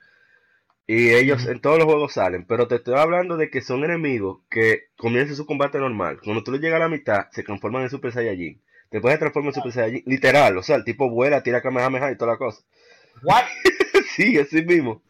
Y 0.87 1.11
ellos 1.11 1.45
en 1.45 1.61
todos 1.61 1.77
los 1.77 1.85
juegos 1.85 2.13
salen, 2.13 2.45
pero 2.47 2.67
te 2.67 2.75
estoy 2.75 2.95
hablando 2.95 3.37
de 3.37 3.49
que 3.51 3.61
son 3.61 3.83
enemigos 3.83 4.39
que 4.49 4.85
comienzan 4.97 5.35
su 5.35 5.45
combate 5.45 5.77
normal. 5.77 6.19
Cuando 6.23 6.43
tú 6.43 6.51
le 6.51 6.57
llegas 6.59 6.77
a 6.77 6.85
la 6.85 6.89
mitad, 6.89 7.27
se 7.31 7.43
transforman 7.43 7.83
en 7.83 7.89
Super 7.91 8.11
Saiyajin. 8.11 8.59
Después 8.89 9.13
se 9.13 9.19
transforman 9.19 9.49
en 9.49 9.53
Super 9.55 9.71
Saiyajin, 9.71 10.03
literal, 10.07 10.57
o 10.57 10.63
sea, 10.63 10.77
el 10.77 10.83
tipo 10.83 11.09
vuela, 11.09 11.43
tira 11.43 11.61
Kamehameha 11.61 12.11
y 12.11 12.17
toda 12.17 12.31
la 12.33 12.37
cosa. 12.39 12.63
What? 13.21 13.43
sí, 14.15 14.37
así 14.39 14.63
mismo. 14.63 15.03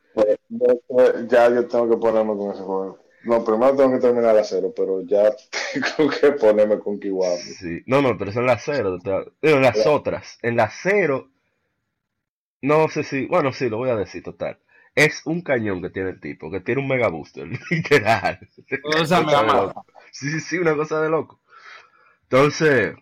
Ya 1.30 1.50
yo 1.50 1.68
tengo 1.68 1.90
que 1.90 1.98
ponerme 1.98 2.36
con 2.36 2.52
ese 2.52 2.62
juego. 2.62 3.00
No, 3.24 3.44
primero 3.44 3.76
tengo 3.76 3.92
que 3.94 4.00
terminar 4.00 4.38
a 4.38 4.44
cero, 4.44 4.74
pero 4.76 5.02
ya 5.02 5.34
tengo 5.98 6.10
que 6.10 6.32
ponerme 6.34 6.80
con 6.80 7.00
Kiwami. 7.00 7.38
Sí. 7.38 7.82
No, 7.86 8.02
no, 8.02 8.18
pero 8.18 8.32
son 8.32 8.46
las 8.46 8.64
cero. 8.64 8.98
en 9.42 9.62
las 9.62 9.86
otras. 9.86 10.38
En 10.42 10.56
las 10.56 10.74
cero, 10.82 11.30
no 12.62 12.90
sé 12.90 13.04
si, 13.04 13.26
bueno, 13.28 13.52
sí, 13.54 13.70
lo 13.70 13.78
voy 13.78 13.90
a 13.90 13.96
decir, 13.96 14.24
total. 14.24 14.60
Es 14.96 15.22
un 15.26 15.42
cañón 15.42 15.82
que 15.82 15.90
tiene 15.90 16.10
el 16.12 16.20
tipo, 16.20 16.52
que 16.52 16.62
tiene 16.62 16.82
un 16.82 16.88
mega 16.88 17.10
booster, 17.10 17.48
literal. 17.72 18.40
O 18.84 19.06
sea, 19.06 19.22
me 19.22 19.32
Cosa 19.32 19.44
de 19.44 19.44
da 19.44 19.44
loco. 19.44 19.86
Sí, 20.12 20.30
sí, 20.32 20.40
sí, 20.42 20.58
una 20.58 20.76
cosa 20.76 21.02
de 21.02 21.10
loco. 21.10 21.42
Entonces, 22.24 22.96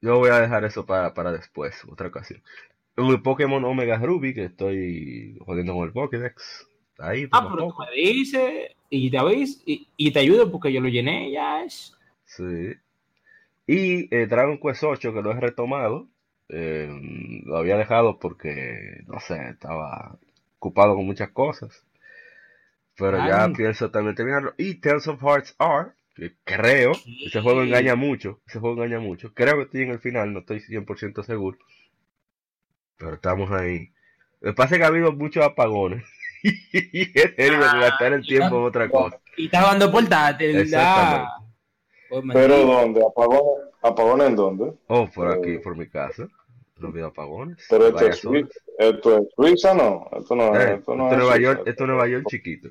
yo 0.00 0.18
voy 0.18 0.30
a 0.30 0.40
dejar 0.40 0.64
eso 0.64 0.86
para, 0.86 1.14
para 1.14 1.32
después, 1.32 1.82
otra 1.88 2.08
ocasión. 2.08 2.42
El 2.96 3.22
Pokémon 3.22 3.64
Omega 3.64 3.98
Ruby, 3.98 4.34
que 4.34 4.44
estoy 4.46 5.38
jodiendo 5.44 5.74
con 5.74 5.86
el 5.86 5.92
Pokédex. 5.92 6.68
Ahí, 6.98 7.28
Ah, 7.30 7.48
pero 7.50 7.68
tú 7.68 7.74
me 7.78 7.90
dices 7.96 8.70
y 8.88 9.10
te 9.10 9.18
aviso 9.18 9.62
y, 9.66 9.88
y 9.96 10.10
te 10.12 10.20
ayudo 10.20 10.50
porque 10.50 10.72
yo 10.72 10.80
lo 10.80 10.88
llené 10.88 11.30
ya 11.32 11.62
es. 11.64 11.96
Sí. 12.24 12.74
Y 13.66 14.14
eh, 14.14 14.26
Dragon 14.28 14.58
Quest 14.60 14.84
8, 14.84 15.14
que 15.14 15.22
lo 15.22 15.32
he 15.32 15.40
retomado, 15.40 16.09
eh, 16.52 17.42
lo 17.44 17.56
había 17.58 17.76
dejado 17.76 18.18
porque, 18.18 19.02
no 19.06 19.20
sé, 19.20 19.50
estaba 19.50 20.16
ocupado 20.58 20.94
con 20.94 21.06
muchas 21.06 21.30
cosas. 21.30 21.84
Pero 22.96 23.16
ya 23.18 23.44
Ah. 23.44 23.52
pienso 23.56 23.90
también 23.90 24.14
terminarlo. 24.14 24.52
Y 24.58 24.74
Tales 24.74 25.06
of 25.08 25.22
Hearts 25.22 25.56
R, 25.58 25.92
que 26.14 26.34
creo, 26.44 26.92
ese 27.24 27.40
juego 27.40 27.62
engaña 27.62 27.94
mucho, 27.94 28.40
ese 28.46 28.58
juego 28.58 28.76
engaña 28.84 29.00
mucho. 29.00 29.32
Creo 29.32 29.56
que 29.56 29.62
estoy 29.62 29.82
en 29.82 29.90
el 29.90 30.00
final, 30.00 30.32
no 30.32 30.40
estoy 30.40 30.60
100% 30.60 31.22
seguro. 31.24 31.56
Pero 32.98 33.14
estamos 33.14 33.50
ahí. 33.52 33.90
Lo 34.40 34.50
que 34.50 34.56
pasa 34.56 34.74
es 34.74 34.78
que 34.78 34.84
ha 34.84 34.88
habido 34.88 35.12
muchos 35.12 35.44
apagones. 35.44 36.04
y 36.42 37.12
gastar 37.12 38.12
el 38.14 38.26
tiempo 38.26 38.58
en 38.58 38.64
otra 38.64 38.88
cosa. 38.90 39.18
Y 39.36 39.46
estás 39.46 39.62
jugando 39.62 39.90
portátil. 39.92 40.56
Exactamente. 40.58 41.26
ah. 41.26 41.36
Pues, 42.10 42.22
Pero. 42.32 42.56
¿dónde? 42.66 43.00
¿Apagones? 43.06 43.66
¿Apagones 43.82 44.26
en 44.28 44.36
dónde? 44.36 44.72
Oh, 44.88 45.08
por 45.08 45.28
aquí, 45.32 45.50
Eh, 45.52 45.60
por 45.60 45.76
mi 45.76 45.88
casa. 45.88 46.26
No 46.80 46.88
habido 46.88 47.08
apagones. 47.08 47.58
Pero 47.68 47.88
esto 47.88 48.06
es. 48.08 48.18
Suiza, 48.18 48.60
esto 48.78 49.18
es 49.18 49.28
Suiza, 49.36 49.74
¿no? 49.74 50.08
Esto 50.12 50.34
no, 50.36 50.56
Eh, 50.56 50.74
esto 50.74 50.94
no 50.96 51.04
esto 51.04 51.14
es 51.14 51.18
Nueva 51.18 51.36
Suiza. 51.36 51.40
York, 51.40 51.62
esto 51.66 51.84
es 51.84 51.88
Nueva 51.88 52.08
York 52.08 52.26
chiquito. 52.28 52.70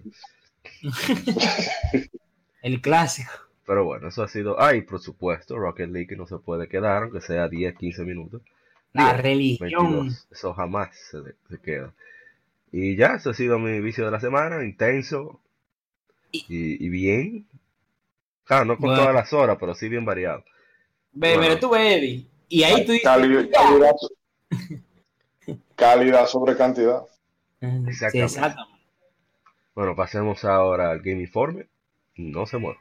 El 2.61 2.81
clásico. 2.81 3.31
Pero 3.65 3.85
bueno, 3.85 4.07
eso 4.09 4.23
ha 4.23 4.27
sido. 4.27 4.61
Ay, 4.61 4.81
por 4.81 4.99
supuesto, 4.99 5.57
Rocket 5.57 5.89
League 5.89 6.15
no 6.15 6.25
se 6.27 6.37
puede 6.39 6.67
quedar, 6.67 7.03
aunque 7.03 7.21
sea 7.21 7.47
10, 7.47 7.75
15 7.77 8.03
minutos. 8.03 8.41
La 8.93 9.13
10, 9.13 9.21
religión. 9.21 10.13
22, 10.13 10.27
eso 10.31 10.53
jamás 10.53 10.95
se, 10.97 11.19
se 11.49 11.59
queda. 11.61 11.93
Y 12.71 12.95
ya, 12.97 13.15
eso 13.15 13.31
ha 13.31 13.33
sido 13.33 13.59
mi 13.59 13.79
vicio 13.81 14.05
de 14.05 14.11
la 14.11 14.19
semana, 14.19 14.63
intenso 14.65 15.41
y, 16.31 16.83
y 16.85 16.89
bien. 16.89 17.47
Claro, 18.45 18.65
no 18.65 18.79
con 18.79 18.89
Bueno. 18.89 19.01
todas 19.01 19.13
las 19.15 19.33
horas, 19.33 19.57
pero 19.59 19.75
sí 19.75 19.89
bien 19.89 20.05
variado. 20.05 20.43
Ve, 21.13 21.35
Bueno. 21.35 21.41
mira 21.41 21.59
tú, 21.59 21.75
Eddie. 21.75 22.25
Y 22.49 22.63
ahí 22.63 22.85
tú 22.85 22.91
dices. 22.91 23.03
Cali- 23.07 23.49
calidad, 23.51 23.95
calidad 25.75 26.27
sobre 26.27 26.57
cantidad. 26.57 27.03
Sí, 27.61 27.67
Exactamente. 27.87 28.19
exactamente. 28.25 28.73
Bueno, 29.75 29.95
pasemos 29.95 30.43
ahora 30.43 30.91
al 30.91 30.99
Game 30.99 31.21
Informe. 31.21 31.67
No 32.15 32.45
se 32.45 32.57
mueva. 32.57 32.79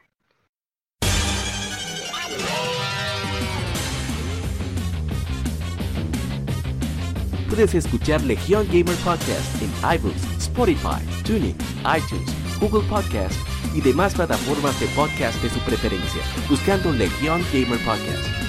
Puedes 7.47 7.73
escuchar 7.73 8.21
Legión 8.23 8.65
Gamer 8.67 8.95
Podcast 9.03 9.61
en 9.61 9.69
iBooks, 9.97 10.23
Spotify, 10.37 11.01
TuneIn, 11.25 11.55
iTunes, 11.97 12.29
Google 12.59 12.87
Podcast 12.87 13.35
y 13.73 13.81
demás 13.81 14.13
plataformas 14.13 14.79
de 14.79 14.87
podcast 14.87 15.41
de 15.41 15.49
su 15.49 15.59
preferencia, 15.61 16.21
buscando 16.47 16.91
Legión 16.91 17.41
Gamer 17.51 17.79
Podcast. 17.79 18.48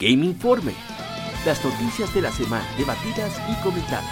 Game 0.00 0.24
Informe. 0.24 0.72
Las 1.44 1.62
noticias 1.62 2.14
de 2.14 2.22
la 2.22 2.32
semana 2.32 2.66
debatidas 2.78 3.38
y 3.50 3.62
comentadas. 3.62 4.06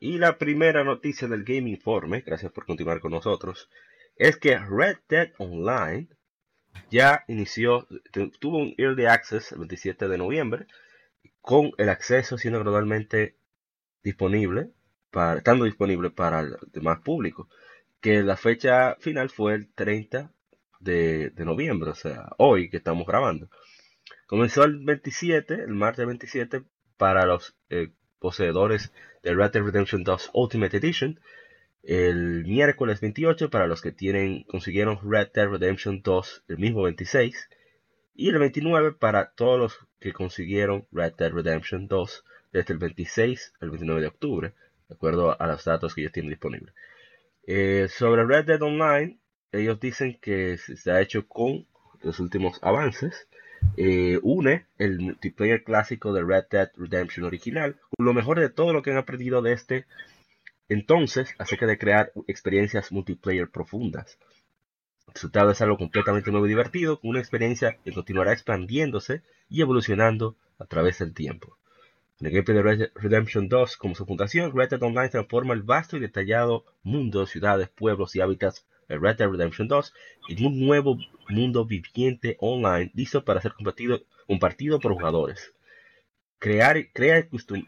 Y 0.00 0.18
la 0.18 0.36
primera 0.36 0.82
noticia 0.82 1.28
del 1.28 1.44
Game 1.44 1.70
Informe, 1.70 2.22
gracias 2.26 2.50
por 2.50 2.66
continuar 2.66 2.98
con 2.98 3.12
nosotros, 3.12 3.70
es 4.16 4.36
que 4.36 4.58
Red 4.58 4.96
Dead 5.08 5.30
Online 5.38 6.08
ya 6.90 7.24
inició, 7.28 7.86
tu- 8.12 8.30
tuvo 8.32 8.58
un 8.58 8.74
Early 8.78 9.06
Access 9.06 9.52
el 9.52 9.58
27 9.60 10.08
de 10.08 10.18
noviembre, 10.18 10.66
con 11.40 11.72
el 11.78 11.88
acceso 11.90 12.38
siendo 12.38 12.60
gradualmente 12.60 13.36
disponible, 14.02 14.70
estando 15.36 15.64
disponible 15.64 16.10
para 16.10 16.40
el 16.40 16.56
demás 16.72 17.00
público. 17.00 17.48
que 18.00 18.22
la 18.22 18.36
fecha 18.36 18.96
final 19.00 19.30
fue 19.30 19.54
el 19.54 19.72
30 19.74 20.32
de, 20.80 21.30
de 21.30 21.44
noviembre, 21.44 21.90
o 21.90 21.94
sea, 21.94 22.28
hoy 22.38 22.70
que 22.70 22.76
estamos 22.78 23.06
grabando. 23.06 23.50
Comenzó 24.26 24.64
el 24.64 24.78
27, 24.84 25.54
el 25.54 25.74
martes 25.74 26.06
27, 26.06 26.62
para 26.96 27.26
los 27.26 27.56
eh, 27.70 27.90
poseedores 28.20 28.92
de 29.22 29.34
Red 29.34 29.52
Dead 29.52 29.62
Redemption 29.64 30.04
2 30.04 30.30
Ultimate 30.34 30.76
Edition. 30.76 31.20
El 31.86 32.44
miércoles 32.44 33.00
28 33.00 33.48
para 33.48 33.68
los 33.68 33.80
que 33.80 33.92
tienen, 33.92 34.42
consiguieron 34.42 34.98
Red 35.08 35.28
Dead 35.32 35.48
Redemption 35.48 36.02
2 36.02 36.42
el 36.48 36.58
mismo 36.58 36.82
26. 36.82 37.48
Y 38.16 38.28
el 38.28 38.40
29 38.40 38.90
para 38.90 39.30
todos 39.30 39.56
los 39.56 39.78
que 40.00 40.12
consiguieron 40.12 40.88
Red 40.90 41.12
Dead 41.16 41.30
Redemption 41.30 41.86
2 41.86 42.24
desde 42.52 42.72
el 42.72 42.80
26 42.80 43.52
al 43.60 43.70
29 43.70 44.00
de 44.00 44.06
octubre, 44.08 44.52
de 44.88 44.94
acuerdo 44.96 45.40
a 45.40 45.46
los 45.46 45.64
datos 45.64 45.94
que 45.94 46.00
ellos 46.00 46.12
tienen 46.12 46.30
disponibles. 46.30 46.74
Eh, 47.46 47.86
sobre 47.88 48.24
Red 48.24 48.46
Dead 48.46 48.62
Online, 48.62 49.20
ellos 49.52 49.78
dicen 49.78 50.18
que 50.20 50.58
se 50.58 50.90
ha 50.90 51.00
hecho 51.00 51.28
con 51.28 51.68
los 52.02 52.18
últimos 52.18 52.58
avances. 52.62 53.28
Eh, 53.76 54.18
une 54.24 54.66
el 54.78 54.98
multiplayer 54.98 55.62
clásico 55.62 56.12
de 56.12 56.24
Red 56.24 56.46
Dead 56.50 56.70
Redemption 56.76 57.24
original 57.24 57.76
lo 57.98 58.12
mejor 58.12 58.38
de 58.38 58.50
todo 58.50 58.72
lo 58.72 58.82
que 58.82 58.90
han 58.90 58.98
aprendido 58.98 59.40
de 59.40 59.52
este 59.54 59.86
entonces 60.68 61.34
acerca 61.38 61.66
de 61.66 61.78
crear 61.78 62.12
experiencias 62.26 62.92
multiplayer 62.92 63.48
profundas. 63.48 64.18
El 65.06 65.14
resultado 65.14 65.50
es 65.50 65.60
algo 65.60 65.78
completamente 65.78 66.30
nuevo 66.30 66.46
y 66.46 66.50
divertido, 66.50 67.00
con 67.00 67.10
una 67.10 67.20
experiencia 67.20 67.76
que 67.84 67.92
continuará 67.92 68.32
expandiéndose 68.32 69.22
y 69.48 69.60
evolucionando 69.60 70.36
a 70.58 70.66
través 70.66 70.98
del 70.98 71.14
tiempo. 71.14 71.56
En 72.18 72.26
el 72.26 72.32
gameplay 72.32 72.56
de 72.56 72.62
Red 72.62 72.90
Redemption 72.94 73.48
2 73.48 73.76
como 73.76 73.94
su 73.94 74.06
fundación, 74.06 74.56
Red 74.56 74.70
Dead 74.70 74.82
Online 74.82 75.10
transforma 75.10 75.54
el 75.54 75.62
vasto 75.62 75.96
y 75.96 76.00
detallado 76.00 76.64
mundo, 76.82 77.26
ciudades, 77.26 77.68
pueblos 77.68 78.16
y 78.16 78.20
hábitats 78.20 78.66
Red 78.88 79.16
Dead 79.16 79.28
Redemption 79.28 79.68
2 79.68 79.92
en 80.30 80.46
un 80.46 80.66
nuevo 80.66 80.96
mundo 81.28 81.64
viviente 81.64 82.36
online 82.40 82.90
listo 82.94 83.24
para 83.24 83.40
ser 83.40 83.52
compartido, 83.52 84.80
por 84.80 84.92
jugadores. 84.94 85.52
Crea 86.38 86.74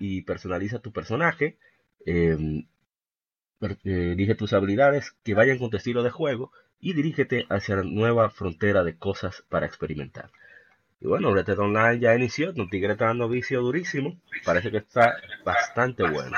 y 0.01 0.23
personaliza 0.23 0.79
tu 0.79 0.93
personaje, 0.93 1.59
eh, 2.07 2.65
elige 3.61 4.35
tus 4.35 4.53
habilidades 4.53 5.13
que 5.25 5.35
vayan 5.35 5.59
con 5.59 5.71
tu 5.71 5.77
estilo 5.77 6.03
de 6.03 6.11
juego 6.11 6.53
y 6.81 6.93
dirígete 6.93 7.47
hacia 7.49 7.77
la 7.77 7.83
nueva 7.83 8.31
frontera 8.31 8.85
de 8.85 8.97
cosas 8.97 9.45
para 9.49 9.67
experimentar. 9.67 10.31
Y 11.01 11.07
bueno, 11.07 11.33
Red 11.33 11.47
Dead 11.47 11.59
Online 11.59 12.01
ya 12.01 12.15
inició, 12.15 12.53
un 12.57 12.69
tigre 12.69 12.93
está 12.93 13.07
dando 13.07 13.29
vicio 13.29 13.61
durísimo, 13.61 14.17
parece 14.45 14.71
que 14.71 14.79
está 14.79 15.17
bastante 15.45 16.03
bueno. 16.03 16.37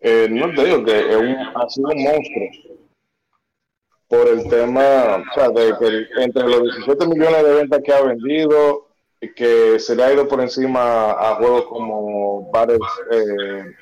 Eh, 0.00 0.28
no 0.30 0.52
te 0.54 0.64
digo 0.64 0.84
que 0.84 0.98
es 0.98 1.16
un, 1.16 1.36
ha 1.36 1.68
sido 1.68 1.88
un 1.88 2.02
monstruo 2.02 2.48
por 4.08 4.28
el 4.28 4.48
tema, 4.48 5.16
o 5.16 5.34
sea, 5.34 5.50
de 5.50 5.72
que 5.78 6.22
entre 6.22 6.42
los 6.42 6.62
17 6.62 7.06
millones 7.06 7.44
de 7.44 7.54
ventas 7.54 7.80
que 7.84 7.92
ha 7.92 8.02
vendido, 8.02 8.88
que 9.36 9.78
se 9.78 9.94
le 9.94 10.02
ha 10.02 10.12
ido 10.12 10.26
por 10.26 10.40
encima 10.40 11.12
a 11.12 11.36
juegos 11.36 11.66
como 11.66 12.50
Battlefield, 12.50 13.12
eh, 13.12 13.76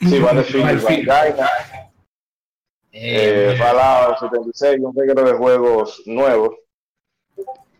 sí, 0.00 0.18
Battlefield, 0.18 1.40
eh, 2.92 3.54
Fallout 3.58 4.18
76, 4.18 4.78
un 4.80 4.96
reguero 4.96 5.22
de 5.22 5.32
juegos 5.32 6.02
nuevos. 6.06 6.56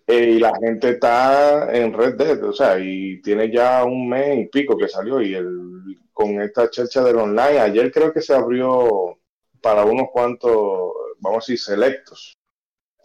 Eh, 0.06 0.34
y 0.36 0.38
la 0.38 0.54
gente 0.56 0.90
está 0.90 1.74
en 1.74 1.92
Red 1.92 2.14
Dead, 2.14 2.44
o 2.44 2.52
sea, 2.52 2.78
y 2.78 3.20
tiene 3.22 3.50
ya 3.50 3.82
un 3.84 4.08
mes 4.08 4.38
y 4.38 4.46
pico 4.46 4.76
que 4.76 4.88
salió 4.88 5.20
y 5.20 5.34
el 5.34 5.76
con 6.16 6.40
esta 6.40 6.70
chercha 6.70 7.04
del 7.04 7.16
online. 7.16 7.58
Ayer 7.58 7.92
creo 7.92 8.10
que 8.10 8.22
se 8.22 8.34
abrió 8.34 9.18
para 9.60 9.84
unos 9.84 10.08
cuantos, 10.10 10.92
vamos 11.18 11.36
a 11.36 11.52
decir, 11.52 11.58
selectos. 11.58 12.34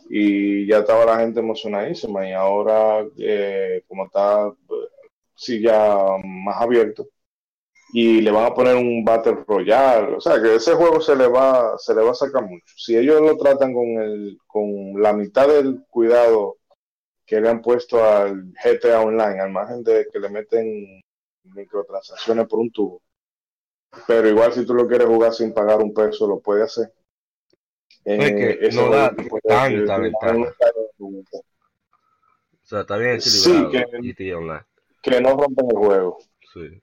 Y 0.09 0.65
ya 0.65 0.79
estaba 0.79 1.05
la 1.05 1.19
gente 1.19 1.41
emocionadísima 1.41 2.27
y 2.27 2.31
ahora, 2.31 3.05
eh, 3.17 3.83
como 3.87 4.05
está, 4.05 4.53
sí, 5.35 5.61
ya 5.61 6.05
más 6.23 6.61
abierto. 6.61 7.07
Y 7.93 8.21
le 8.21 8.31
van 8.31 8.45
a 8.45 8.53
poner 8.53 8.75
un 8.75 9.03
Battle 9.03 9.43
Royale. 9.45 10.15
O 10.15 10.21
sea, 10.21 10.41
que 10.41 10.55
ese 10.55 10.73
juego 10.73 11.01
se 11.01 11.15
le 11.15 11.27
va, 11.27 11.77
se 11.77 11.93
le 11.93 12.01
va 12.01 12.11
a 12.11 12.15
sacar 12.15 12.43
mucho. 12.43 12.73
Si 12.77 12.95
ellos 12.95 13.21
lo 13.21 13.35
tratan 13.37 13.73
con, 13.73 13.85
el, 14.01 14.37
con 14.47 15.01
la 15.01 15.13
mitad 15.13 15.47
del 15.47 15.83
cuidado 15.89 16.57
que 17.25 17.39
le 17.41 17.49
han 17.49 17.61
puesto 17.61 18.03
al 18.03 18.53
GTA 18.63 19.01
Online, 19.01 19.39
al 19.39 19.51
margen 19.51 19.83
de 19.83 20.07
que 20.11 20.19
le 20.19 20.29
meten 20.29 21.01
microtransacciones 21.43 22.47
por 22.47 22.59
un 22.59 22.71
tubo. 22.71 23.01
Pero 24.07 24.29
igual 24.29 24.53
si 24.53 24.65
tú 24.65 24.73
lo 24.73 24.87
quieres 24.87 25.07
jugar 25.07 25.33
sin 25.33 25.53
pagar 25.53 25.79
un 25.79 25.93
peso, 25.93 26.27
lo 26.27 26.39
puedes 26.39 26.65
hacer. 26.65 26.93
Eh, 28.05 28.57
que 28.59 28.71
no 28.71 28.89
da 28.89 29.13
tanta 29.43 29.97
ventaja. 29.97 30.53
O 30.99 31.23
sea, 32.63 32.81
está 32.81 32.97
bien 32.97 33.21
sí, 33.21 33.51
que, 33.69 33.85
que 35.01 35.21
no 35.21 35.35
rompen 35.35 35.67
el 35.69 35.77
juego. 35.77 36.17
Sí. 36.53 36.81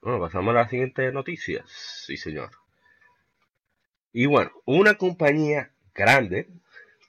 Bueno, 0.00 0.20
pasamos 0.20 0.50
a 0.50 0.60
la 0.60 0.68
siguiente 0.68 1.10
noticia. 1.12 1.64
Sí, 1.66 2.16
señor. 2.16 2.50
Y 4.12 4.26
bueno, 4.26 4.50
una 4.64 4.94
compañía 4.94 5.72
grande 5.94 6.48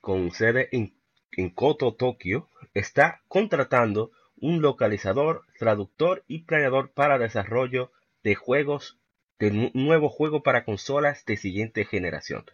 con 0.02 0.32
sede 0.32 0.70
en, 0.72 0.96
en 1.32 1.50
Koto, 1.50 1.94
Tokio, 1.94 2.50
está 2.74 3.22
contratando 3.28 4.12
un 4.38 4.62
localizador, 4.62 5.44
traductor 5.58 6.24
y 6.28 6.44
planeador 6.44 6.92
para 6.92 7.18
desarrollo 7.18 7.92
de 8.24 8.36
juegos 8.36 8.98
de 9.40 9.72
nuevo 9.74 10.10
juego 10.10 10.44
para 10.44 10.66
consolas 10.66 11.26
de 11.26 11.38
siguiente 11.38 11.86
generación. 11.86 12.46
De 12.46 12.54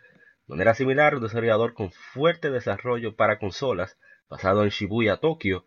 manera 0.53 0.75
similar, 0.75 1.15
un 1.15 1.23
desarrollador 1.23 1.73
con 1.73 1.91
fuerte 1.91 2.51
desarrollo 2.51 3.15
para 3.15 3.39
consolas, 3.39 3.97
basado 4.29 4.63
en 4.63 4.69
Shibuya, 4.69 5.17
Tokio, 5.17 5.65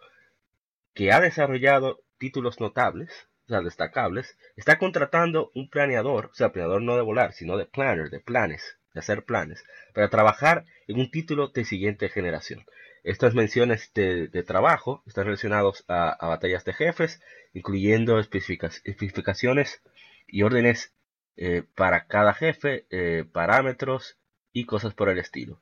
que 0.94 1.10
ha 1.10 1.20
desarrollado 1.20 2.00
títulos 2.18 2.60
notables, 2.60 3.27
destacables, 3.48 4.36
está 4.56 4.78
contratando 4.78 5.50
un 5.54 5.68
planeador, 5.68 6.26
o 6.26 6.34
sea, 6.34 6.52
planeador 6.52 6.82
no 6.82 6.96
de 6.96 7.02
volar, 7.02 7.32
sino 7.32 7.56
de 7.56 7.66
planner, 7.66 8.10
de 8.10 8.20
planes, 8.20 8.76
de 8.94 9.00
hacer 9.00 9.24
planes, 9.24 9.64
para 9.94 10.10
trabajar 10.10 10.64
en 10.86 11.00
un 11.00 11.10
título 11.10 11.48
de 11.48 11.64
siguiente 11.64 12.08
generación. 12.08 12.64
Estas 13.04 13.34
menciones 13.34 13.90
de, 13.94 14.28
trabajo 14.46 15.02
están 15.06 15.24
relacionadas 15.24 15.84
a, 15.88 16.26
batallas 16.26 16.64
de 16.64 16.74
jefes, 16.74 17.20
incluyendo 17.54 18.18
especificaciones 18.18 19.80
y 20.26 20.42
órdenes 20.42 20.92
eh, 21.36 21.62
para 21.74 22.06
cada 22.06 22.34
jefe, 22.34 22.86
eh, 22.90 23.24
parámetros 23.32 24.18
y 24.52 24.66
cosas 24.66 24.94
por 24.94 25.08
el 25.08 25.18
estilo. 25.18 25.60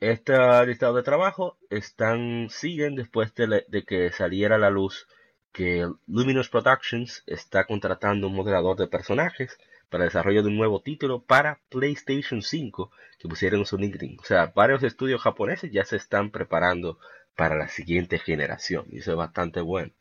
Este 0.00 0.32
listado 0.66 0.96
de 0.96 1.04
trabajo 1.04 1.58
están, 1.70 2.48
siguen 2.50 2.96
después 2.96 3.32
de, 3.36 3.64
de, 3.68 3.84
que 3.84 4.10
saliera 4.10 4.56
a 4.56 4.58
la 4.58 4.70
luz 4.70 5.06
que 5.52 5.88
Luminous 6.06 6.48
Productions 6.48 7.22
está 7.26 7.64
contratando 7.64 8.26
un 8.26 8.34
modelador 8.34 8.76
de 8.76 8.88
personajes 8.88 9.58
para 9.90 10.04
el 10.04 10.08
desarrollo 10.08 10.42
de 10.42 10.48
un 10.48 10.56
nuevo 10.56 10.80
título 10.80 11.22
para 11.22 11.60
PlayStation 11.68 12.40
5 12.40 12.90
que 13.18 13.28
pusieron 13.28 13.66
su 13.66 13.76
LinkedIn. 13.76 14.18
O 14.20 14.24
sea, 14.24 14.46
varios 14.54 14.82
estudios 14.82 15.20
japoneses 15.20 15.70
ya 15.70 15.84
se 15.84 15.96
están 15.96 16.30
preparando 16.30 16.98
para 17.36 17.56
la 17.56 17.68
siguiente 17.68 18.18
generación 18.18 18.86
y 18.90 18.98
eso 18.98 19.12
es 19.12 19.16
bastante 19.16 19.60
bueno. 19.60 19.92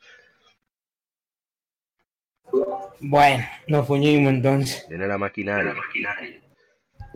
Bueno, 3.00 3.44
nos 3.68 3.88
fuimos 3.88 4.32
entonces. 4.32 4.86
Tiene 4.88 5.08
la 5.08 5.18
maquinaria. 5.18 5.76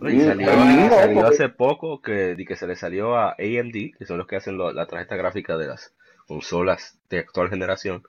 Y 0.01 0.19
salió, 0.21 1.25
hace 1.25 1.47
poco 1.47 2.01
que, 2.01 2.35
que 2.45 2.55
se 2.57 2.67
le 2.67 2.75
salió 2.75 3.15
a 3.15 3.31
AMD, 3.31 3.97
que 3.97 4.05
son 4.05 4.17
los 4.17 4.27
que 4.27 4.35
hacen 4.35 4.57
la 4.57 4.85
tarjeta 4.87 5.15
gráfica 5.15 5.55
de 5.57 5.67
las 5.67 5.93
consolas 6.27 6.99
de 7.09 7.19
actual 7.19 7.49
generación, 7.49 8.03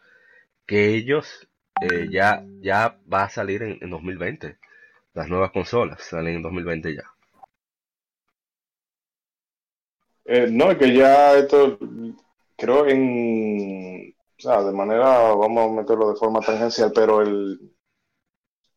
que 0.67 0.95
ellos 0.95 1.49
eh, 1.81 2.09
ya, 2.11 2.45
ya 2.61 2.99
va 3.13 3.25
a 3.25 3.31
salir 3.31 3.63
en, 3.63 3.79
en 3.81 3.91
2020. 3.91 4.59
Las 5.15 5.29
nuevas 5.29 5.53
consolas 5.53 6.03
salen 6.03 6.37
en 6.37 6.43
2020 6.43 6.95
ya. 6.95 7.03
Eh, 10.25 10.49
no, 10.51 10.77
que 10.77 10.93
ya 10.93 11.39
esto, 11.39 11.79
creo 12.57 12.87
en, 12.89 14.13
de 14.39 14.73
manera, 14.73 15.35
vamos 15.35 15.71
a 15.71 15.75
meterlo 15.83 16.11
de 16.11 16.17
forma 16.17 16.41
tangencial, 16.41 16.93
pero 16.95 17.23
el, 17.23 17.59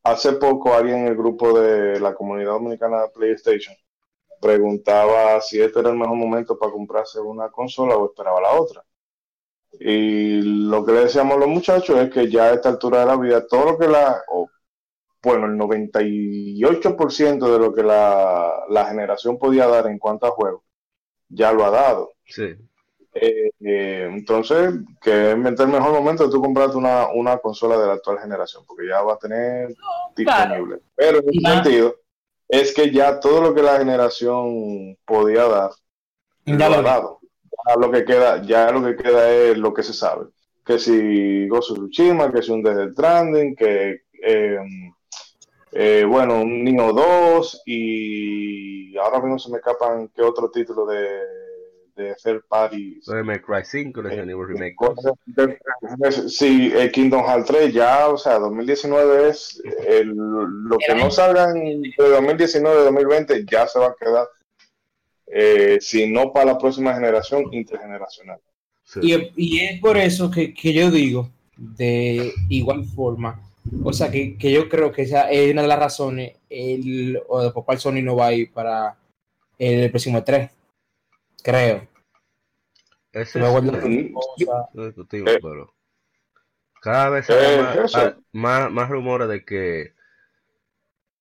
hace 0.04 0.34
poco 0.34 0.74
alguien 0.74 1.00
en 1.00 1.08
el 1.08 1.16
grupo 1.16 1.60
de 1.60 2.00
la 2.00 2.14
comunidad 2.14 2.52
dominicana 2.52 3.02
de 3.02 3.10
PlayStation 3.10 3.76
preguntaba 4.42 5.42
si 5.42 5.62
este 5.62 5.80
era 5.80 5.90
el 5.90 5.98
mejor 5.98 6.16
momento 6.16 6.58
para 6.58 6.72
comprarse 6.72 7.20
una 7.20 7.50
consola 7.50 7.98
o 7.98 8.08
esperaba 8.08 8.42
la 8.42 8.54
otra. 8.54 8.84
Y 9.74 10.42
lo 10.42 10.84
que 10.86 10.94
le 10.94 11.02
decíamos 11.02 11.38
a 11.38 11.40
los 11.40 11.50
muchachos 11.50 11.98
es 12.00 12.10
que 12.10 12.30
ya 12.30 12.46
a 12.46 12.54
esta 12.54 12.70
altura 12.70 13.02
de 13.02 13.06
la 13.06 13.18
vida, 13.18 13.48
todo 13.48 13.72
lo 13.72 13.78
que 13.78 13.88
la, 13.88 14.22
bueno, 15.22 15.46
el 15.46 15.54
98% 15.54 17.52
de 17.52 17.60
lo 17.60 17.74
que 17.74 17.84
la, 17.84 18.64
la, 18.70 18.86
generación 18.86 19.38
podía 19.38 19.68
dar 19.68 19.88
en 19.88 20.00
cuanto 20.00 20.26
a 20.26 20.32
juegos, 20.32 20.64
ya 21.28 21.52
lo 21.52 21.66
ha 21.66 21.70
dado. 21.70 22.14
Sí. 22.26 22.56
Eh, 23.14 23.52
eh, 23.62 24.08
entonces, 24.12 24.76
que 25.02 25.32
es 25.32 25.36
el 25.36 25.68
mejor 25.68 25.92
momento 25.92 26.26
de 26.26 26.32
tú 26.32 26.42
comprarte 26.42 26.78
una, 26.78 27.08
una 27.10 27.38
consola 27.38 27.78
de 27.78 27.88
la 27.88 27.94
actual 27.94 28.20
generación, 28.20 28.64
porque 28.68 28.88
ya 28.88 29.02
va 29.02 29.14
a 29.14 29.18
tener 29.20 29.76
disponible. 30.16 30.80
Pero 30.96 31.20
en 31.20 31.30
ese 31.30 31.54
sentido, 31.54 31.96
es 32.48 32.74
que 32.74 32.92
ya 32.92 33.20
todo 33.20 33.42
lo 33.42 33.54
que 33.54 33.64
la 33.64 33.78
generación 33.78 34.98
podía 35.06 35.46
dar, 35.46 35.72
Ya 36.46 36.70
lo 36.70 36.70
lo 36.70 36.76
ha 36.76 36.82
dado. 36.82 37.19
Lo 37.80 37.92
que 37.92 38.04
queda, 38.06 38.42
ya 38.42 38.72
lo 38.72 38.84
que 38.84 38.96
queda 38.96 39.30
es 39.32 39.58
lo 39.58 39.74
que 39.74 39.84
se 39.84 39.94
sabe. 39.94 40.26
Que 40.66 40.78
si 40.80 41.50
of 41.50 41.60
Tsushima, 41.66 42.32
que 42.32 42.42
si 42.42 42.52
un 42.52 42.62
Death 42.64 42.92
Stranding, 42.94 43.56
que 43.56 44.02
eh, 44.24 44.58
eh, 45.72 46.06
bueno, 46.08 46.42
un 46.42 46.64
Nino 46.64 46.92
2 46.94 47.62
y 47.66 48.98
ahora 48.98 49.20
mismo 49.20 49.40
se 49.40 49.52
me 49.52 49.58
escapan 49.58 50.10
qué 50.16 50.22
otro 50.22 50.50
título 50.50 50.86
de, 50.86 51.08
de 51.96 52.16
third 52.24 52.44
party. 52.48 53.00
Devil 53.06 53.42
Cry 53.42 53.64
5, 53.64 54.02
Resident 54.02 54.30
Evil 54.32 54.48
Remake 54.48 54.76
2. 54.80 56.34
Sí, 56.34 56.72
el 56.76 56.92
Kingdom 56.92 57.24
Hearts 57.26 57.48
3 57.48 57.74
ya, 57.74 58.08
o 58.10 58.18
sea, 58.18 58.40
2019 58.40 59.30
es 59.30 59.62
el- 59.88 60.10
lo 60.16 60.78
que 60.78 60.96
no 60.96 61.12
salga 61.12 61.52
en- 61.52 61.82
de 61.82 61.94
2019 61.98 62.84
2020 62.84 63.46
ya 63.46 63.68
se 63.68 63.80
va 63.80 63.88
a 63.88 63.96
quedar, 64.00 64.28
eh, 65.32 65.78
si 65.82 66.12
no 66.12 66.32
para 66.34 66.54
la 66.54 66.58
próxima 66.58 66.94
generación, 66.94 67.46
intergeneracional. 67.54 68.40
Sí. 68.84 69.00
Y, 69.04 69.32
y 69.36 69.60
es 69.60 69.80
por 69.80 69.98
eso 69.98 70.32
que, 70.32 70.54
que 70.54 70.74
yo 70.74 70.90
digo, 70.92 71.30
de 71.58 72.34
igual 72.50 72.86
forma, 72.86 73.42
o 73.84 73.94
sea, 73.94 74.10
que, 74.10 74.38
que 74.38 74.52
yo 74.52 74.68
creo 74.70 74.92
que 74.92 75.04
esa 75.04 75.30
es 75.30 75.52
una 75.52 75.62
de 75.62 75.68
las 75.68 75.80
razones 75.80 76.34
el, 76.50 77.22
o 77.28 77.42
de 77.42 77.52
por 77.52 77.66
cuál 77.66 77.80
Sony 77.80 78.02
no 78.02 78.16
va 78.16 78.28
a 78.28 78.34
ir 78.34 78.52
para 78.52 78.98
el 79.58 79.90
próximo 79.90 80.24
3. 80.24 80.50
Creo. 81.44 81.88
Ese 83.12 83.40
es 83.40 83.46
Eh. 83.46 84.12
pero 85.42 85.74
cada 86.82 87.10
vez 87.10 87.30
Eh, 87.30 87.34
hay 87.36 87.58
más, 87.62 88.16
más, 88.32 88.72
más 88.72 88.90
rumores 88.90 89.28
de 89.28 89.44
que 89.44 89.94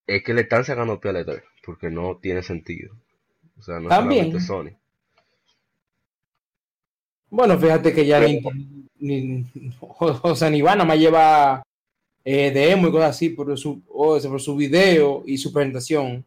es 0.07 0.23
que 0.23 0.35
le 0.35 0.42
están 0.42 0.64
sacando 0.64 1.01
pie 1.01 1.11
al 1.11 1.27
E3, 1.27 1.42
porque 1.64 1.90
no 1.90 2.18
tiene 2.18 2.42
sentido. 2.42 2.94
O 3.59 3.62
sea, 3.62 3.81
no 3.81 3.88
También. 3.88 4.40
solamente 4.40 4.47
Sony. 4.47 4.79
Bueno, 7.31 7.59
fíjate 7.59 7.92
que 7.92 8.07
ya 8.07 8.21
Pero- 8.21 8.51
ni, 8.99 9.21
ni- 9.23 9.73
o, 9.81 10.21
o 10.23 10.35
sea, 10.37 10.51
ni 10.51 10.62
van 10.62 10.81
a 10.81 10.85
más 10.85 10.99
lleva 10.99 11.62
eh, 12.25 12.51
demo 12.51 12.88
y 12.88 12.92
cosas 12.92 13.11
así 13.11 13.31
por 13.31 13.57
su, 13.59 13.83
o 13.88 14.18
sea, 14.18 14.31
por 14.31 14.40
su 14.40 14.57
video 14.57 15.23
y 15.27 15.38
su 15.38 15.53
presentación. 15.53 16.25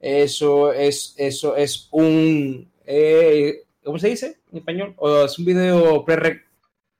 Eso 0.00 0.72
es, 0.72 1.14
eso 1.16 1.54
es 1.56 1.88
un, 1.92 2.68
eh, 2.84 3.62
¿cómo 3.84 3.98
se 3.98 4.08
dice 4.08 4.40
en 4.50 4.58
español? 4.58 4.94
O 4.96 5.24
es 5.24 5.38
un 5.38 5.44
video 5.44 6.04
pre 6.04 6.42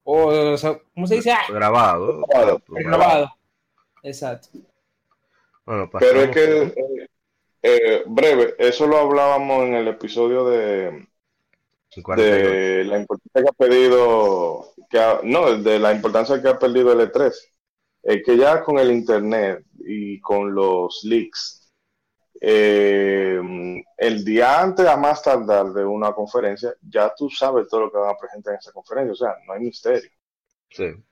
o, 0.05 0.27
o 0.53 0.57
sea, 0.57 0.79
¿cómo 0.95 1.07
se 1.07 1.17
dice? 1.17 1.33
Ah, 1.33 1.43
Grabado. 1.49 2.25
Grabado. 2.29 2.63
grabado. 2.69 3.31
Exacto. 4.05 4.49
Bueno, 5.65 5.89
Pero 5.99 6.23
es 6.23 6.31
que, 6.31 7.09
eh, 7.63 7.81
eh, 7.85 8.03
breve, 8.07 8.55
eso 8.59 8.87
lo 8.87 8.99
hablábamos 8.99 9.65
en 9.65 9.75
el 9.75 9.89
episodio 9.89 10.45
de, 10.49 11.07
48. 12.03 12.55
de 12.55 12.85
la 12.85 12.99
importancia 12.99 13.43
que 13.43 13.49
ha 13.49 13.53
perdido, 13.53 14.75
que 14.91 14.99
ha- 14.99 15.21
no, 15.25 15.59
de 15.59 15.79
la 15.79 15.93
importancia 15.95 16.41
que 16.43 16.49
ha 16.49 16.59
perdido 16.59 16.93
el 16.93 17.01
E3. 17.01 17.53
Es 18.03 18.23
que 18.25 18.37
ya 18.37 18.63
con 18.63 18.79
el 18.79 18.91
Internet 18.93 19.65
y 19.79 20.21
con 20.21 20.55
los 20.55 21.03
leaks, 21.05 21.73
eh, 22.41 23.41
el 23.99 24.25
día 24.25 24.63
antes 24.63 24.87
a 24.87 24.97
más 24.97 25.23
tardar 25.23 25.73
de 25.73 25.85
una 25.85 26.13
conferencia, 26.15 26.75
ya 26.83 27.15
tú 27.17 27.31
sabes 27.31 27.69
todo 27.69 27.83
lo 27.83 27.93
que 27.93 27.99
van 27.99 28.11
a 28.15 28.19
presentar 28.19 28.55
en 28.55 28.61
esa 28.61 28.73
conferencia, 28.73 29.13
o 29.13 29.17
sea, 29.17 29.37
no 29.47 29.55
hay 29.55 29.61
misterio. 29.61 30.11
Sí. 30.71 31.05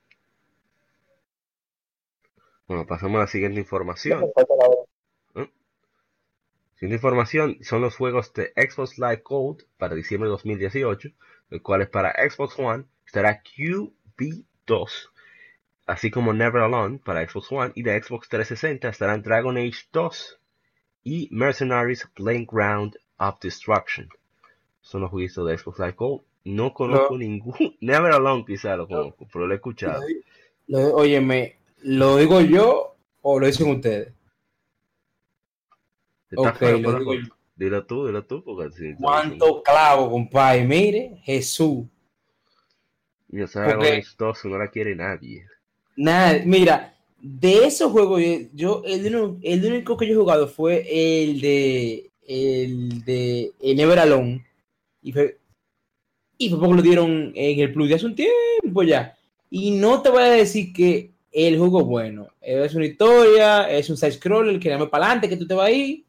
Bueno, 2.67 2.87
pasamos 2.87 3.17
a 3.17 3.21
la 3.21 3.27
siguiente 3.27 3.59
información. 3.59 4.33
Siguiente 6.81 6.95
información 6.95 7.57
son 7.61 7.81
los 7.81 7.95
juegos 7.95 8.33
de 8.33 8.53
Xbox 8.55 8.97
Live 8.97 9.21
Gold 9.23 9.65
para 9.77 9.93
diciembre 9.93 10.27
de 10.27 10.31
2018, 10.31 11.09
el 11.51 11.61
cual 11.61 11.83
es 11.83 11.89
para 11.89 12.11
Xbox 12.27 12.57
One, 12.57 12.85
estará 13.05 13.43
QB2, 13.43 14.89
así 15.85 16.09
como 16.09 16.33
Never 16.33 16.63
Alone 16.63 16.99
para 17.05 17.23
Xbox 17.29 17.51
One 17.51 17.71
y 17.75 17.83
de 17.83 18.01
Xbox 18.01 18.29
360 18.29 18.89
estarán 18.89 19.21
Dragon 19.21 19.57
Age 19.57 19.85
2 19.93 20.39
y 21.03 21.27
Mercenaries 21.31 22.09
Playground 22.15 22.97
of 23.17 23.39
Destruction. 23.39 24.09
Son 24.81 25.01
los 25.01 25.11
juegos 25.11 25.35
de 25.35 25.57
Xbox 25.59 25.77
Live 25.77 25.93
Gold. 25.95 26.21
No 26.45 26.73
conozco 26.73 27.15
ningún, 27.15 27.77
Never 27.79 28.11
Alone 28.11 28.43
quizá 28.43 28.75
lo 28.75 28.87
conozco, 28.87 29.27
pero 29.31 29.45
lo 29.45 29.53
he 29.53 29.57
escuchado. 29.57 30.01
Lo- 30.65 30.95
óyeme, 30.95 31.57
¿lo 31.83 32.17
digo 32.17 32.41
yo 32.41 32.95
o 33.21 33.39
lo 33.39 33.45
dicen 33.45 33.69
ustedes? 33.69 34.13
Está 36.31 36.49
Ok, 36.49 36.55
feo, 36.57 36.77
lo 36.79 36.83
pero 36.87 36.99
digo 36.99 37.13
yo. 37.15 37.21
Dilo 37.55 37.85
tú, 37.85 38.07
dilo 38.07 38.25
tú, 38.25 38.43
porque 38.43 38.71
si 38.75 38.95
¿Cuánto 38.95 39.61
clavo, 39.61 40.09
compadre? 40.09 40.63
Mire, 40.65 41.17
Jesús. 41.23 41.83
Yo 43.27 43.45
Porque- 43.53 44.03
2 44.17 44.45
no 44.45 44.57
la 44.57 44.69
quiere 44.69 44.95
nadie. 44.95 45.45
Nada, 45.95 46.41
mira, 46.45 46.95
de 47.19 47.65
esos 47.65 47.91
juegos, 47.91 48.21
yo, 48.21 48.37
yo- 48.53 48.83
el, 48.85 49.15
único, 49.15 49.37
el 49.43 49.65
único 49.65 49.97
que 49.97 50.07
yo 50.07 50.13
he 50.13 50.17
jugado 50.17 50.47
fue 50.47 50.85
el 50.89 51.39
de 51.41 52.09
el 52.27 53.03
de 53.03 53.51
el 53.59 53.75
Never 53.77 53.99
Alone. 53.99 54.45
Y 55.03 55.11
fue, 55.11 55.37
y 56.37 56.49
fue 56.49 56.59
porque 56.59 56.75
lo 56.75 56.81
dieron 56.81 57.31
en 57.35 57.59
el 57.59 57.73
Plus 57.73 57.89
de 57.89 57.95
hace 57.95 58.05
un 58.05 58.15
tiempo 58.15 58.83
ya. 58.83 59.15
Y 59.49 59.71
no 59.71 60.01
te 60.01 60.09
voy 60.09 60.23
a 60.23 60.27
decir 60.29 60.71
que 60.73 61.11
el 61.31 61.57
juego 61.59 61.83
bueno. 61.85 62.27
Es 62.41 62.73
una 62.73 62.85
historia, 62.85 63.69
es 63.69 63.89
un 63.89 63.97
side 63.97 64.13
scroller 64.13 64.59
que 64.59 64.69
dame 64.69 64.87
para 64.87 65.05
adelante, 65.05 65.29
que 65.29 65.37
tú 65.37 65.45
te 65.47 65.53
vas 65.53 65.67
ahí. 65.67 66.05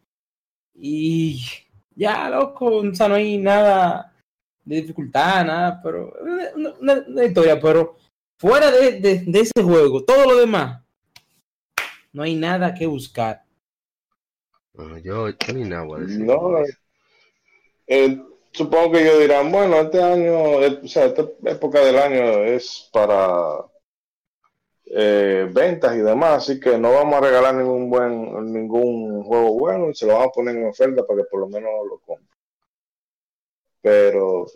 Y 0.74 1.40
ya, 1.94 2.28
loco, 2.30 2.66
o 2.78 2.94
sea, 2.94 3.08
no 3.08 3.14
hay 3.16 3.38
nada 3.38 4.12
de 4.64 4.76
dificultad, 4.76 5.44
nada, 5.44 5.80
pero 5.82 6.12
una, 6.54 6.72
una- 6.80 7.04
una 7.08 7.24
historia, 7.24 7.60
pero 7.60 7.96
fuera 8.38 8.70
de, 8.70 9.00
de- 9.00 9.24
de 9.26 9.40
ese 9.40 9.62
juego, 9.62 10.04
todo 10.04 10.24
lo 10.32 10.36
demás, 10.38 10.82
no 12.12 12.22
hay 12.22 12.34
nada 12.36 12.74
que 12.74 12.86
buscar. 12.86 13.42
Bueno, 14.74 14.98
yo, 14.98 15.28
yo 15.28 15.52
ni 15.54 15.64
nada 15.64 15.84
voy 15.84 16.00
a 16.00 16.04
decir. 16.04 16.20
No, 16.24 16.58
eh, 17.86 18.22
supongo 18.52 18.92
que 18.92 19.02
ellos 19.02 19.20
dirán, 19.20 19.50
bueno, 19.52 19.76
este 19.80 20.02
año, 20.02 20.62
eh, 20.62 20.80
o 20.82 20.88
sea, 20.88 21.06
esta 21.06 21.26
época 21.44 21.80
del 21.80 21.98
año 21.98 22.22
es 22.44 22.88
para 22.92 23.58
eh, 24.94 25.48
ventas 25.50 25.96
y 25.96 26.00
demás, 26.00 26.44
así 26.44 26.60
que 26.60 26.76
no 26.76 26.92
vamos 26.92 27.14
a 27.14 27.20
regalar 27.22 27.54
ningún 27.54 27.88
buen, 27.88 28.52
ningún 28.52 29.22
juego 29.24 29.58
bueno, 29.58 29.90
y 29.90 29.94
se 29.94 30.06
lo 30.06 30.12
vamos 30.12 30.28
a 30.28 30.32
poner 30.32 30.54
en 30.54 30.66
oferta 30.66 31.06
para 31.06 31.22
que 31.22 31.28
por 31.30 31.40
lo 31.40 31.48
menos 31.48 31.70
lo 31.88 31.98
compren. 31.98 32.28
Pero 33.80 34.46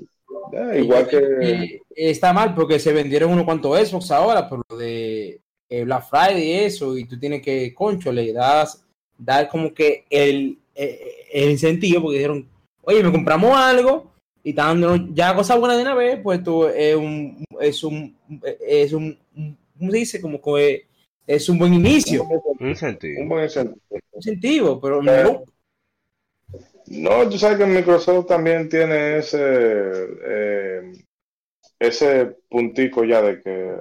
eh, 0.52 0.80
igual 0.82 1.08
que 1.08 1.16
Eh, 1.16 1.80
está 1.88 2.34
mal 2.34 2.54
porque 2.54 2.78
se 2.78 2.92
vendieron 2.92 3.32
unos 3.32 3.46
cuantos 3.46 3.88
Xbox 3.88 4.10
ahora 4.10 4.46
por 4.46 4.62
lo 4.68 4.76
de 4.76 5.40
eh, 5.70 5.84
Black 5.84 6.04
Friday 6.10 6.42
y 6.42 6.52
eso, 6.52 6.98
y 6.98 7.06
tú 7.06 7.18
tienes 7.18 7.40
que, 7.40 7.72
concho, 7.74 8.12
le 8.12 8.30
das, 8.34 8.84
dar 9.16 9.48
como 9.48 9.72
que 9.72 10.04
el, 10.10 10.58
eh, 10.74 11.24
el 11.32 11.50
incentivo, 11.52 12.02
porque 12.02 12.18
dijeron, 12.18 12.46
oye, 12.82 13.02
me 13.02 13.10
compramos 13.10 13.56
algo 13.56 14.12
y 14.44 14.50
están 14.50 14.82
dando 14.82 15.14
ya 15.14 15.34
cosas 15.34 15.58
buenas 15.58 15.78
de 15.78 15.82
una 15.82 15.94
vez, 15.94 16.20
pues 16.22 16.42
tú 16.44 16.66
es 16.66 16.94
un, 16.94 17.42
es 17.58 17.82
un, 17.82 18.14
es 18.60 18.92
un, 18.92 19.18
¿cómo 19.78 19.90
se 19.92 19.98
dice? 19.98 20.20
Como 20.20 20.40
que 20.40 20.86
es 21.26 21.48
un 21.48 21.58
buen 21.58 21.74
inicio, 21.74 22.24
Un 22.60 22.76
sentido. 22.76 23.22
un 23.22 23.28
buen 23.28 23.44
incentivo. 23.44 23.80
incentivo, 24.14 24.80
pero 24.80 25.02
no. 25.02 25.44
No, 26.86 27.28
tú 27.28 27.36
sabes 27.38 27.58
que 27.58 27.66
Microsoft 27.66 28.26
también 28.28 28.68
tiene 28.68 29.18
ese 29.18 29.38
eh, 29.40 30.92
ese 31.78 32.26
puntico 32.48 33.04
ya 33.04 33.22
de 33.22 33.40
que 33.42 33.76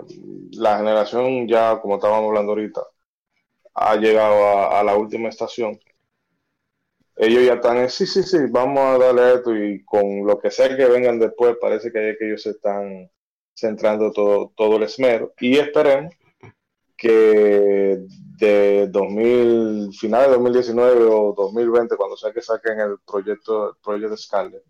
la 0.53 0.77
generación 0.77 1.47
ya, 1.47 1.79
como 1.81 1.95
estábamos 1.95 2.29
hablando 2.29 2.53
ahorita, 2.53 2.81
ha 3.75 3.95
llegado 3.97 4.43
a, 4.47 4.79
a 4.79 4.83
la 4.83 4.95
última 4.97 5.29
estación. 5.29 5.79
Ellos 7.17 7.45
ya 7.45 7.53
están 7.55 7.77
en, 7.77 7.89
sí, 7.89 8.05
sí, 8.05 8.23
sí, 8.23 8.37
vamos 8.49 8.79
a 8.79 8.97
darle 8.97 9.35
esto 9.35 9.55
y 9.55 9.83
con 9.85 10.25
lo 10.25 10.37
que 10.39 10.51
sea 10.51 10.75
que 10.75 10.85
vengan 10.85 11.19
después, 11.19 11.55
parece 11.61 11.91
que, 11.91 12.15
que 12.19 12.27
ellos 12.27 12.41
se 12.43 12.51
están 12.51 13.09
centrando 13.55 14.11
todo, 14.11 14.51
todo 14.55 14.77
el 14.77 14.83
esmero 14.83 15.33
y 15.39 15.57
esperemos 15.57 16.13
que 16.97 18.05
de 18.39 18.87
2000, 18.87 19.93
finales 19.93 20.27
de 20.27 20.33
2019 20.33 21.05
o 21.05 21.33
2020, 21.35 21.95
cuando 21.95 22.17
sea 22.17 22.31
que 22.31 22.41
saquen 22.41 22.79
el 22.79 22.97
proyecto, 23.05 23.69
el 23.69 23.75
proyecto 23.83 24.17
Scarlet, 24.17 24.63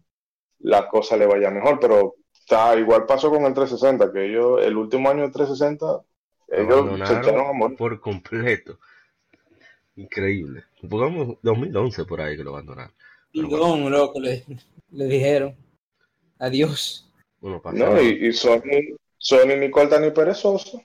la 0.59 0.87
cosa 0.87 1.17
le 1.17 1.25
vaya 1.25 1.51
mejor, 1.51 1.79
pero 1.79 2.15
está 2.33 2.77
igual 2.77 3.05
pasó 3.05 3.29
con 3.29 3.43
el 3.45 3.53
360, 3.53 4.11
que 4.11 4.25
ellos, 4.25 4.61
el 4.63 4.77
último 4.77 5.09
año 5.09 5.21
del 5.23 5.31
360, 5.31 5.85
ellos 6.47 7.07
se 7.07 7.17
Abandonaron 7.17 7.17
echaron 7.17 7.47
a 7.47 7.53
morir. 7.53 7.77
por 7.77 7.99
completo. 7.99 8.79
Increíble. 9.95 10.65
Pongamos 10.87 11.37
2011 11.41 12.05
por 12.05 12.21
ahí 12.21 12.35
que 12.37 12.43
lo 12.43 12.51
abandonaron. 12.51 12.93
Pero 13.33 13.49
bueno. 13.49 13.65
Perdón, 13.65 13.91
loco, 13.91 14.19
le, 14.19 14.43
le 14.91 15.05
dijeron. 15.05 15.55
Adiós. 16.39 17.04
No, 17.73 18.01
y, 18.01 18.27
y 18.27 18.33
Sony, 18.33 18.97
Sony 19.17 19.55
ni 19.59 19.69
corta 19.69 19.99
ni 19.99 20.09
perezoso. 20.09 20.81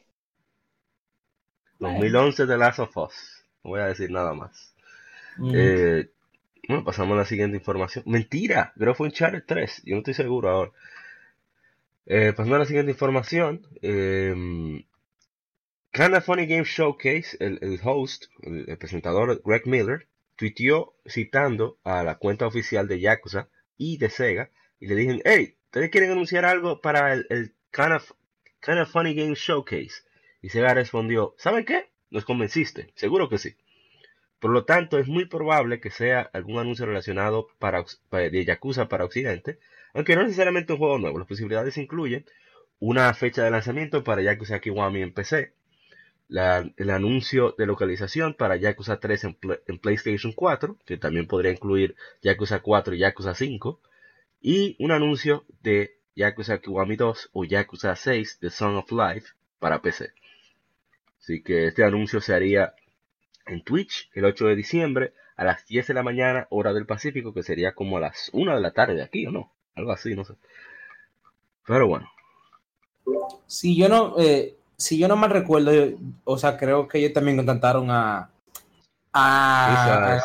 2011 1.78 2.44
de 2.44 2.58
Last 2.58 2.80
of 2.80 2.96
Us. 2.98 3.44
No 3.64 3.70
voy 3.70 3.80
a 3.80 3.86
decir 3.86 4.10
nada 4.10 4.34
más. 4.34 4.74
Mm. 5.38 5.52
Eh, 5.54 6.10
bueno, 6.68 6.84
pasamos 6.84 7.14
a 7.14 7.20
la 7.20 7.24
siguiente 7.24 7.56
información. 7.56 8.04
Mentira, 8.06 8.74
creo 8.76 8.92
que 8.92 8.98
fue 8.98 9.06
Uncharted 9.06 9.44
3. 9.46 9.82
Yo 9.86 9.94
no 9.94 9.98
estoy 10.00 10.14
seguro 10.14 10.50
ahora. 10.50 10.72
Eh, 12.04 12.34
pasando 12.36 12.56
a 12.56 12.58
la 12.58 12.66
siguiente 12.66 12.92
información. 12.92 13.66
Eh, 13.80 14.84
Kinda 15.92 16.20
Funny 16.20 16.46
Game 16.46 16.64
Showcase, 16.64 17.38
el, 17.40 17.58
el 17.62 17.80
host, 17.82 18.26
el, 18.42 18.68
el 18.68 18.76
presentador 18.78 19.40
Greg 19.44 19.66
Miller, 19.66 20.06
tuiteó 20.36 20.94
citando 21.08 21.78
a 21.84 22.02
la 22.02 22.16
cuenta 22.16 22.46
oficial 22.46 22.86
de 22.86 23.00
Yakuza 23.00 23.48
y 23.78 23.96
de 23.96 24.10
Sega 24.10 24.50
y 24.78 24.86
le 24.86 24.94
dijeron, 24.94 25.22
hey, 25.24 25.56
¿ustedes 25.70 25.90
quieren 25.90 26.10
anunciar 26.12 26.44
algo 26.44 26.80
para 26.80 27.12
el, 27.14 27.26
el 27.30 27.54
Kinda, 27.72 28.02
Kinda 28.60 28.86
Funny 28.86 29.14
Game 29.14 29.34
Showcase? 29.34 30.02
Y 30.42 30.48
Sega 30.50 30.74
respondió, 30.74 31.34
¿saben 31.38 31.64
qué? 31.64 31.90
Nos 32.10 32.24
convenciste, 32.24 32.92
seguro 32.96 33.28
que 33.28 33.38
sí. 33.38 33.56
Por 34.40 34.50
lo 34.52 34.64
tanto, 34.64 34.98
es 34.98 35.06
muy 35.08 35.26
probable 35.26 35.80
que 35.80 35.90
sea 35.90 36.20
algún 36.32 36.58
anuncio 36.58 36.86
relacionado 36.86 37.48
para, 37.58 37.84
de 38.10 38.44
Yakuza 38.44 38.88
para 38.88 39.04
Occidente, 39.04 39.58
aunque 39.94 40.16
no 40.16 40.22
necesariamente 40.22 40.72
un 40.72 40.78
juego 40.78 40.98
nuevo. 40.98 41.18
Las 41.18 41.28
posibilidades 41.28 41.76
incluyen 41.78 42.24
una 42.80 43.12
fecha 43.14 43.44
de 43.44 43.50
lanzamiento 43.50 44.04
para 44.04 44.22
Yakuza 44.22 44.60
Kiwami 44.60 45.02
en 45.02 45.12
PC, 45.12 45.52
el 46.30 46.90
anuncio 46.90 47.54
de 47.58 47.66
localización 47.66 48.34
para 48.34 48.56
Yakuza 48.56 49.00
3 49.00 49.24
en, 49.24 49.34
Pla- 49.34 49.60
en 49.66 49.78
PlayStation 49.78 50.32
4, 50.32 50.76
que 50.86 50.96
también 50.96 51.26
podría 51.26 51.52
incluir 51.52 51.96
Yakuza 52.22 52.60
4 52.60 52.94
y 52.94 52.98
Yakuza 52.98 53.34
5, 53.34 53.80
y 54.40 54.76
un 54.82 54.90
anuncio 54.92 55.44
de 55.62 55.98
Yakuza 56.16 56.58
Kiwami 56.58 56.96
2 56.96 57.30
o 57.32 57.44
Yakuza 57.44 57.94
6 57.96 58.38
The 58.40 58.50
Song 58.50 58.76
of 58.76 58.90
Life 58.92 59.28
para 59.58 59.80
PC. 59.82 60.12
Así 61.20 61.42
que 61.42 61.66
este 61.68 61.84
anuncio 61.84 62.20
se 62.20 62.34
haría 62.34 62.74
en 63.46 63.62
Twitch 63.62 64.10
el 64.14 64.24
8 64.24 64.46
de 64.46 64.56
diciembre 64.56 65.14
a 65.36 65.44
las 65.44 65.66
10 65.66 65.86
de 65.86 65.94
la 65.94 66.02
mañana, 66.02 66.46
hora 66.50 66.72
del 66.72 66.86
Pacífico, 66.86 67.32
que 67.32 67.42
sería 67.42 67.74
como 67.74 67.96
a 67.96 68.00
las 68.00 68.30
1 68.32 68.54
de 68.54 68.60
la 68.60 68.72
tarde 68.72 68.94
de 68.96 69.02
aquí, 69.02 69.26
¿o 69.26 69.30
no? 69.30 69.52
Algo 69.74 69.92
así, 69.92 70.14
no 70.14 70.24
sé. 70.24 70.34
Pero 71.66 71.86
bueno, 71.86 72.10
Si 73.46 73.76
yo 73.76 73.88
no, 73.88 74.14
eh, 74.18 74.56
si 74.76 74.98
yo 74.98 75.08
no 75.08 75.16
mal 75.16 75.30
recuerdo, 75.30 75.72
yo- 75.72 75.96
o 76.24 76.38
sea, 76.38 76.56
creo 76.56 76.86
que 76.88 76.98
ellos 76.98 77.12
también 77.12 77.36
contactaron 77.36 77.90
a 77.90 78.30
a, 79.12 79.74
esa 80.16 80.24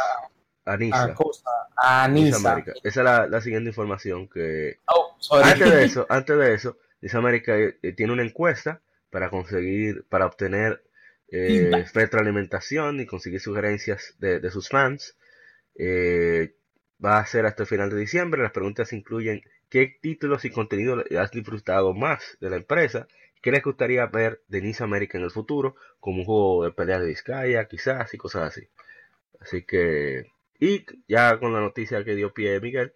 a, 0.92 1.04
a 1.04 1.65
Nisa. 2.10 2.52
América. 2.52 2.74
Esa 2.84 3.02
es 3.02 3.06
la, 3.06 3.28
la 3.28 3.42
siguiente 3.42 3.70
información 3.70 4.28
que 4.30 4.80
Oh, 4.88 5.18
antes 5.44 5.72
de 5.72 5.84
eso, 5.86 6.06
antes 6.10 6.38
de 6.38 6.54
eso, 6.54 6.78
Nisa 7.02 7.18
América 7.18 7.58
eh, 7.58 7.78
eh, 7.82 7.94
tiene 7.94 8.14
una 8.14 8.24
encuesta 8.24 8.82
para 9.10 9.30
conseguir, 9.30 10.06
para 10.10 10.26
obtener 10.26 10.84
eh, 11.32 11.86
retroalimentación 11.94 13.00
y 13.00 13.06
conseguir 13.06 13.40
sugerencias 13.40 14.16
de, 14.20 14.40
de 14.40 14.52
sus 14.52 14.70
fans. 14.70 15.18
Eh, 15.76 16.56
va 17.04 17.20
a 17.20 17.26
ser 17.26 17.46
hasta 17.46 17.64
el 17.64 17.68
final 17.68 17.90
de 17.90 17.98
diciembre. 17.98 18.42
Las 18.42 18.52
preguntas 18.52 18.94
incluyen 18.94 19.42
qué 19.70 19.98
títulos 20.02 20.46
y 20.46 20.50
contenido 20.52 21.04
has 21.20 21.32
disfrutado 21.32 21.94
más 21.94 22.38
de 22.40 22.50
la 22.50 22.58
empresa, 22.58 23.08
qué 23.42 23.52
les 23.52 23.64
gustaría 23.64 24.06
ver 24.08 24.42
de 24.48 24.62
Nisa 24.62 24.86
América 24.86 25.18
en 25.18 25.24
el 25.26 25.32
futuro, 25.32 25.76
como 26.00 26.20
un 26.20 26.26
juego 26.26 26.64
de 26.66 26.72
peleas 26.72 27.02
de 27.02 27.08
Vizcaya, 27.08 27.68
quizás, 27.68 28.14
y 28.14 28.18
cosas 28.18 28.44
así. 28.50 28.70
Así 29.40 29.64
que, 29.64 30.32
y 30.60 30.86
ya 31.08 31.40
con 31.40 31.54
la 31.54 31.60
noticia 31.62 32.04
que 32.04 32.16
dio 32.16 32.34
pie 32.34 32.60
Miguel, 32.60 32.94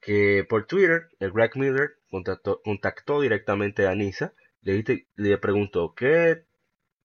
que 0.00 0.44
por 0.48 0.66
Twitter, 0.66 1.08
el 1.20 1.32
Greg 1.32 1.56
Miller 1.56 1.90
contactó, 2.10 2.60
contactó 2.62 3.20
directamente 3.20 3.86
a 3.86 3.94
Nisa, 3.94 4.34
le, 4.62 4.84
le 5.16 5.38
preguntó, 5.38 5.94
¿qué, 5.94 6.44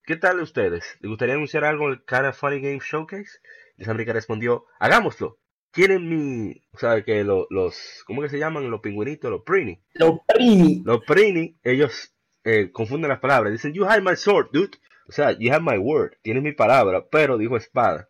¿qué 0.06 0.16
tal 0.16 0.40
ustedes? 0.42 0.98
¿Les 1.02 1.10
gustaría 1.10 1.36
anunciar 1.36 1.64
algo 1.66 1.88
en 1.88 1.94
el 1.94 2.06
Kind 2.06 2.26
of 2.26 2.38
Funny 2.38 2.60
Game 2.62 2.80
Showcase? 2.82 3.40
Nisa 3.78 3.92
América 3.92 4.14
respondió, 4.14 4.66
hagámoslo. 4.80 5.40
Quieren 5.72 6.10
mi, 6.10 6.64
o 6.72 6.78
sea, 6.80 7.04
que 7.04 7.24
lo- 7.24 7.46
los, 7.52 8.04
¿cómo 8.08 8.22
que 8.24 8.30
se 8.30 8.40
llaman? 8.40 8.72
Los 8.72 8.82
pingüinitos, 8.82 9.30
los 9.30 9.44
Prini. 9.44 9.80
Los 9.94 10.20
primi. 10.28 10.82
Los 10.84 11.04
Prini, 11.06 11.60
ellos 11.64 12.16
eh, 12.44 12.72
confunden 12.72 13.10
las 13.10 13.20
palabras. 13.20 13.52
Dicen, 13.52 13.74
you 13.74 13.86
have 13.86 14.02
my 14.02 14.16
sword, 14.16 14.48
dude. 14.52 14.78
O 15.08 15.12
sea, 15.12 15.34
you 15.38 15.52
have 15.54 15.64
my 15.64 15.78
word. 15.78 16.14
Tienes 16.24 16.42
mi 16.42 16.54
palabra, 16.54 17.06
pero 17.12 17.38
dijo 17.38 17.58
espada. 17.58 18.10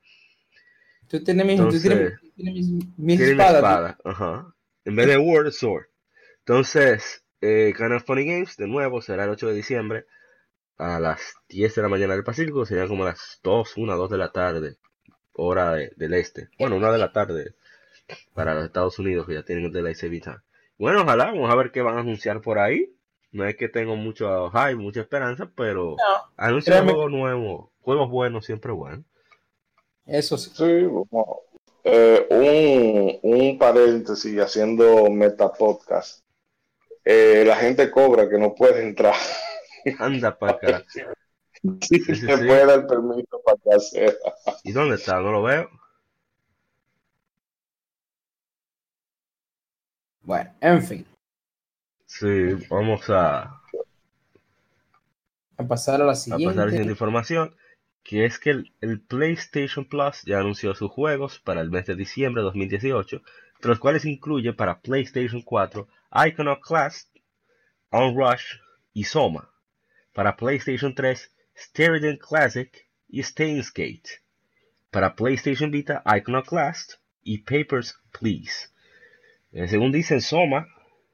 Tú 1.08 1.24
tienes 1.24 1.48
Entonces, 1.50 1.82
tienes, 1.82 2.20
tú 2.20 2.30
tienes 2.36 2.54
mis, 2.54 2.70
mis 2.98 3.18
Tiene 3.18 3.34
una 3.34 3.44
espadas. 3.46 3.56
espada. 3.56 3.98
Ajá. 4.04 4.54
En 4.86 4.96
vez 4.96 5.08
de 5.08 5.18
word, 5.18 5.52
sword. 5.52 5.86
Entonces, 6.40 7.24
eh, 7.42 7.74
Kind 7.78 7.94
of 7.94 8.04
Funny 8.06 8.26
Games, 8.26 8.58
de 8.58 8.68
nuevo, 8.68 9.02
será 9.02 9.24
el 9.26 9.30
8 9.32 9.48
de 9.48 9.54
diciembre 9.56 10.06
a 10.78 11.00
las 11.00 11.34
10 11.50 11.76
de 11.76 11.82
la 11.82 11.90
mañana 11.90 12.14
del 12.14 12.24
Pacífico. 12.24 12.66
Sería 12.66 12.88
como 12.88 13.04
las 13.06 13.40
2, 13.44 13.76
1, 13.78 13.96
2 13.98 14.10
de 14.10 14.18
la 14.18 14.32
tarde, 14.32 14.78
hora 15.34 15.74
de- 15.74 15.92
del 15.96 16.14
este. 16.14 16.50
Bueno, 16.60 16.76
1 16.78 16.92
de 16.92 16.98
la 16.98 17.12
tarde 17.12 17.54
para 18.34 18.54
los 18.56 18.66
Estados 18.66 18.98
Unidos, 19.00 19.28
que 19.28 19.34
ya 19.34 19.44
tienen 19.44 19.66
el 19.66 19.72
Daylight 19.74 19.98
Saving 19.98 20.22
Time. 20.22 20.38
Bueno, 20.78 21.02
ojalá, 21.02 21.26
vamos 21.26 21.52
a 21.52 21.56
ver 21.56 21.72
qué 21.72 21.82
van 21.82 21.98
a 21.98 22.02
anunciar 22.02 22.42
por 22.42 22.60
ahí. 22.60 22.94
No 23.32 23.46
es 23.46 23.56
que 23.58 23.68
tengo 23.68 23.96
mucho 23.98 24.50
hype, 24.52 24.76
mucha 24.76 25.02
esperanza, 25.02 25.52
pero 25.56 25.96
No, 25.98 26.32
anunciar 26.38 26.78
créeme. 26.78 26.94
juegos 26.94 27.12
nuevos, 27.12 27.70
juegos 27.82 28.10
buenos, 28.10 28.46
siempre 28.46 28.72
bueno. 28.72 29.04
Eso 30.08 30.38
sí. 30.38 30.52
Sí, 30.54 30.84
bueno, 30.84 31.42
eh, 31.84 32.28
un, 33.24 33.32
un 33.32 33.58
paréntesis 33.58 34.40
haciendo 34.40 35.10
metapodcast. 35.10 36.24
Eh, 37.06 37.44
la 37.46 37.56
gente 37.56 37.90
cobra 37.92 38.30
que 38.30 38.38
no 38.38 38.54
puede 38.56 38.84
entrar. 38.84 39.16
Anda 40.00 40.38
para 40.38 40.54
acá. 40.54 40.84
Sí, 41.82 42.00
sí, 42.00 42.16
se 42.16 42.16
sí. 42.16 42.26
puede 42.28 42.66
dar 42.66 42.88
permiso 42.88 43.42
para 43.46 43.58
que 43.64 43.74
hacer. 43.76 44.18
¿Y 44.64 44.72
dónde 44.72 44.96
está? 44.96 45.20
No 45.20 45.32
lo 45.32 45.44
veo. 45.44 45.70
Bueno, 50.22 50.54
en 50.62 50.84
fin. 50.84 51.06
Sí, 52.06 52.56
vamos 52.70 53.10
a, 53.10 53.62
A 55.58 55.64
pasar 55.68 56.02
a 56.02 56.06
la 56.06 56.12
a 56.12 56.16
siguiente. 56.16 56.46
pasar 56.46 56.62
a 56.64 56.66
la 56.66 56.72
siguiente 56.72 56.94
información, 56.94 57.56
que 58.08 58.24
es 58.24 58.40
que 58.40 58.52
el, 58.52 59.02
PlayStation 59.02 59.84
Plus 59.84 60.22
ya 60.24 60.40
anunció 60.40 60.74
sus 60.74 60.90
juegos 60.90 61.40
para 61.40 61.60
el 61.60 61.70
mes 61.70 61.88
de 61.88 61.96
diciembre 61.96 62.42
de 62.42 62.46
2018, 62.46 63.22
entre 63.56 63.70
los 63.70 63.80
cuales 63.80 64.06
incluye 64.06 64.54
para 64.54 64.80
PlayStation 64.80 65.42
4 65.42 65.90
Iconoclast, 66.30 67.14
Onrush 67.90 68.60
y 68.94 69.04
Soma. 69.04 69.52
Para 70.14 70.38
PlayStation 70.38 70.96
3, 70.96 71.34
Steriden 71.58 72.16
Classic 72.16 72.88
y 73.10 73.24
Stainsgate. 73.24 74.22
Para 74.90 75.14
PlayStation 75.14 75.70
Vita, 75.70 76.02
Iconoclast 76.06 76.94
y 77.24 77.40
Papers, 77.40 78.00
Please. 78.18 78.70
Eh, 79.52 79.68
según 79.68 79.92
dicen 79.92 80.22
Soma, 80.22 80.70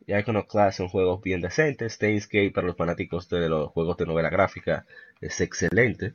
y 0.05 0.13
Iconoclast 0.13 0.77
son 0.77 0.89
juegos 0.89 1.23
bien 1.23 1.41
decentes. 1.41 1.93
Stainsgate 1.93 2.51
para 2.51 2.67
los 2.67 2.77
fanáticos 2.77 3.29
de 3.29 3.49
los 3.49 3.71
juegos 3.71 3.97
de 3.97 4.05
novela 4.05 4.29
gráfica 4.29 4.85
es 5.21 5.41
excelente. 5.41 6.13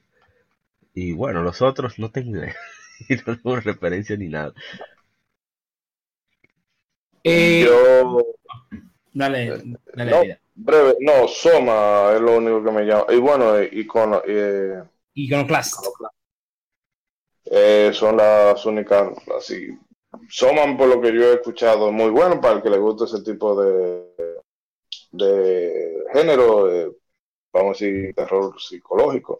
Y 1.01 1.13
bueno, 1.13 1.43
los 1.43 1.63
otros 1.63 1.99
no 1.99 2.11
tengo 2.11 2.37
idea. 2.39 2.55
Y 3.09 3.15
no 3.15 3.37
tengo 3.39 3.57
referencia 3.61 4.17
ni 4.17 4.29
nada. 4.29 4.53
Eh, 7.25 7.65
Yo, 7.65 8.19
dale, 9.13 9.63
dale, 9.95 10.11
no. 10.11 10.21
vida. 10.21 10.41
breve, 10.55 10.97
no, 11.01 11.29
Soma 11.29 12.13
es 12.15 12.21
lo 12.21 12.39
único 12.39 12.65
que 12.65 12.71
me 12.71 12.85
llama. 12.85 13.07
Y 13.11 13.19
bueno, 13.19 13.57
eh, 13.59 13.69
icono, 13.73 14.23
eh, 14.27 14.83
Iconoclast. 15.25 15.85
eh, 17.47 17.91
son 17.93 18.17
las 18.17 18.65
únicas, 18.67 19.11
así. 19.37 19.69
Soma, 20.29 20.77
por 20.77 20.89
lo 20.89 21.01
que 21.01 21.13
yo 21.15 21.33
he 21.33 21.35
escuchado, 21.35 21.89
es 21.89 21.95
muy 21.95 22.11
bueno 22.11 22.41
para 22.41 22.57
el 22.57 22.63
que 22.63 22.71
le 22.71 22.79
guste 22.79 23.05
ese 23.05 23.23
tipo 23.23 23.61
de, 23.63 24.05
de 25.13 26.05
género, 26.13 26.71
eh, 26.73 26.93
vamos 27.53 27.81
a 27.83 27.85
decir, 27.87 28.15
terror 28.15 28.55
psicológico 28.61 29.39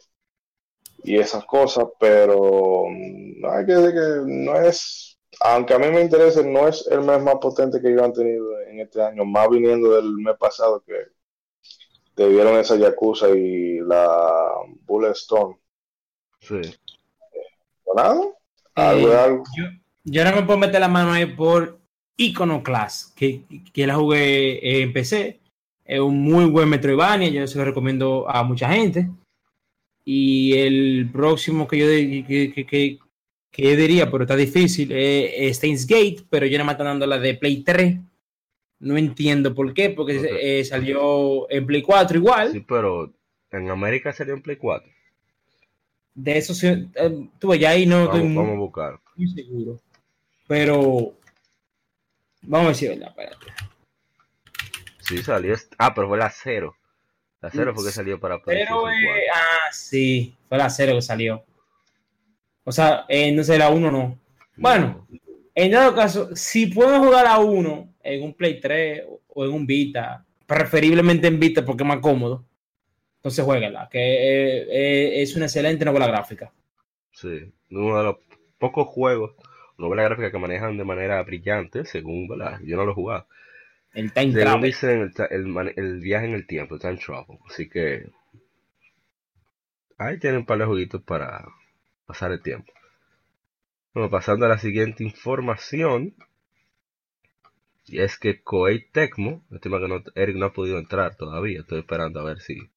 y 1.03 1.19
esas 1.19 1.45
cosas, 1.47 1.87
pero 1.99 2.85
mm, 2.89 3.45
hay 3.47 3.67
que 3.67 3.73
decir 3.73 3.93
que 3.93 4.23
no 4.27 4.57
es, 4.61 5.19
aunque 5.41 5.75
a 5.75 5.79
mí 5.79 5.89
me 5.89 6.03
interese, 6.03 6.45
no 6.45 6.69
es 6.69 6.87
el 6.91 7.03
mes 7.03 7.21
más 7.23 7.37
potente 7.37 7.81
que 7.81 7.89
ellos 7.91 8.03
han 8.03 8.13
tenido 8.13 8.61
en 8.63 8.81
este 8.81 9.03
año, 9.03 9.25
más 9.25 9.49
viniendo 9.51 9.91
del 9.97 10.13
mes 10.19 10.37
pasado 10.39 10.83
que 10.87 10.95
debieron 12.17 12.59
esa 12.59 12.77
Yakuza 12.77 13.31
y 13.31 13.79
la 13.81 14.51
Bullet 14.87 15.13
Stone. 15.13 15.57
Sí. 16.41 16.61
¿O 17.85 17.95
nada? 17.95 18.21
Algo 18.75 19.09
de 19.09 19.15
Eh, 19.15 19.19
algo. 19.19 19.45
yo, 19.57 19.65
yo 20.05 20.25
no 20.25 20.33
me 20.35 20.43
puedo 20.45 20.59
meter 20.59 20.81
la 20.81 20.89
mano 20.89 21.13
ahí 21.13 21.27
por 21.27 21.81
Iconoclast, 22.17 23.15
que, 23.17 23.45
que 23.73 23.87
la 23.87 23.97
jugué 23.97 24.83
en 24.83 24.93
PC. 24.93 25.41
Es 25.85 26.01
un 26.01 26.21
muy 26.23 26.45
buen 26.47 26.69
Metroidvania, 26.69 27.31
yo 27.31 27.47
se 27.47 27.59
lo 27.59 27.65
recomiendo 27.65 28.29
a 28.29 28.43
mucha 28.43 28.69
gente. 28.71 29.09
Y 30.11 30.55
el 30.57 31.11
próximo 31.13 31.69
que 31.69 31.77
yo, 31.79 31.87
que, 32.27 32.51
que- 32.55 32.67
que- 32.67 32.99
que 33.51 33.77
diría, 33.77 34.11
pero 34.11 34.25
está 34.25 34.37
difícil, 34.37 34.91
es, 34.91 35.55
Steins 35.59 35.87
Gate, 35.87 36.25
pero 36.31 36.47
yo 36.47 36.57
no 36.57 36.65
me 36.65 36.73
estoy 36.73 36.87
dando 36.87 37.07
la 37.07 37.19
de 37.19 37.35
Play 37.35 37.63
3. 37.63 37.99
No 38.81 38.97
entiendo 38.97 39.55
por 39.55 39.75
qué, 39.75 39.91
porque 39.91 40.19
eh, 40.61 40.65
salió 40.65 41.51
en 41.51 41.67
Play 41.67 41.83
4 41.83 42.17
igual. 42.17 42.53
Sí, 42.53 42.61
pero 42.61 43.13
en 43.51 43.69
América 43.71 44.11
salió 44.15 44.33
en 44.33 44.41
Play 44.41 44.57
4. 44.57 44.91
De 46.15 46.39
eso 46.39 46.55
sí, 46.55 46.67
eh, 46.69 47.29
tuve 47.39 47.59
ya 47.59 47.71
ahí 47.71 47.85
no 47.85 48.07
Vamos, 48.07 48.15
estoy 48.15 48.29
muy- 48.29 48.37
vamos 48.37 48.55
a 48.57 48.59
buscar. 48.61 49.01
muy 49.17 49.29
seguro. 49.29 49.81
Pero 50.47 51.13
vamos 52.43 52.67
a 52.67 52.71
decir 52.71 52.89
verdad, 52.91 53.09
espérate. 53.11 53.47
Sí, 55.01 55.19
salió. 55.19 55.53
est- 55.53 55.75
Ah, 55.77 55.93
pero 55.95 56.09
fue 56.09 56.17
la 56.17 56.31
cero. 56.31 56.75
La 57.41 57.51
cero 57.51 57.73
fue 57.75 57.85
que 57.85 57.93
salió 57.93 58.19
para 58.19 58.43
Pero 58.43 58.45
PlayStation 58.45 58.81
4. 58.81 59.17
eh, 59.17 59.23
ah, 59.35 59.73
sí, 59.73 60.35
fue 60.49 60.59
la 60.59 60.69
0 60.71 60.95
que 60.97 61.03
salió. 61.03 61.45
O 62.65 62.73
sea, 62.73 63.05
eh, 63.09 63.33
no 63.33 63.43
sé, 63.45 63.59
la 63.59 63.71
1 63.71 63.91
no. 63.91 64.19
Bueno, 64.57 65.07
en 65.55 65.71
dado 65.71 65.95
caso, 65.95 66.35
si 66.35 66.67
pueden 66.67 67.01
jugar 67.03 67.27
a 67.27 67.39
1 67.39 67.95
en 68.03 68.23
un 68.23 68.35
Play 68.35 68.61
3 68.61 69.05
o- 69.29 69.45
en 69.45 69.53
un 69.53 69.67
Vita, 69.67 70.25
preferiblemente 70.47 71.29
en 71.29 71.39
Vita 71.39 71.65
porque 71.65 71.85
es 71.85 71.89
más 71.89 72.01
cómodo, 72.01 72.45
entonces 73.17 73.45
jueguenla, 73.45 73.89
que 73.91 73.99
eh, 74.01 75.23
es 75.23 75.35
una 75.37 75.47
excelente 75.47 75.85
novela 75.85 76.07
gráfica. 76.09 76.53
Sí, 77.13 77.53
uno 77.71 77.99
de 77.99 78.05
los 78.05 78.17
pocos 78.59 78.89
juegos, 78.89 79.35
novela 79.79 80.03
gráfica 80.05 80.31
que 80.31 80.39
manejan 80.39 80.77
de 80.77 80.85
manera 80.85 81.23
brillante, 81.23 81.85
según, 81.85 82.29
¿verdad? 82.29 82.61
Yo 82.65 82.77
no 82.77 82.85
lo 82.85 82.93
he 82.93 82.95
jugado. 82.95 83.27
El 83.93 84.13
Time 84.13 84.33
Travel. 84.33 84.63
dicen, 84.63 85.13
el, 85.31 85.57
el 85.57 85.73
el 85.77 86.01
viaje 86.01 86.27
en 86.27 86.35
el 86.35 86.47
tiempo, 86.47 86.75
el 86.75 86.81
time 86.81 86.99
travel. 86.99 87.39
Así 87.49 87.69
que 87.69 88.11
ahí 89.99 90.19
tienen 90.19 90.41
un 90.41 90.47
par 90.47 90.59
de 90.59 90.67
jueguitos 90.67 91.03
para 91.03 91.47
pasar 92.07 92.33
el 92.33 92.43
tiempo. 92.43 92.73
Bueno, 93.95 94.11
pasando 94.11 94.47
a 94.47 94.49
la 94.49 94.59
siguiente 94.59 95.05
información. 95.05 96.15
Y 97.87 98.01
es 98.01 98.19
que 98.19 98.43
Koei 98.43 98.85
Tecmo, 98.91 99.43
lástima 99.51 99.81
que 99.81 99.89
no, 99.89 100.03
Eric 100.15 100.37
no 100.37 100.47
ha 100.47 100.53
podido 100.53 100.79
entrar 100.79 101.17
todavía, 101.17 101.61
estoy 101.61 101.81
esperando 101.81 102.21
a 102.21 102.25
ver 102.25 102.41
si, 102.41 102.69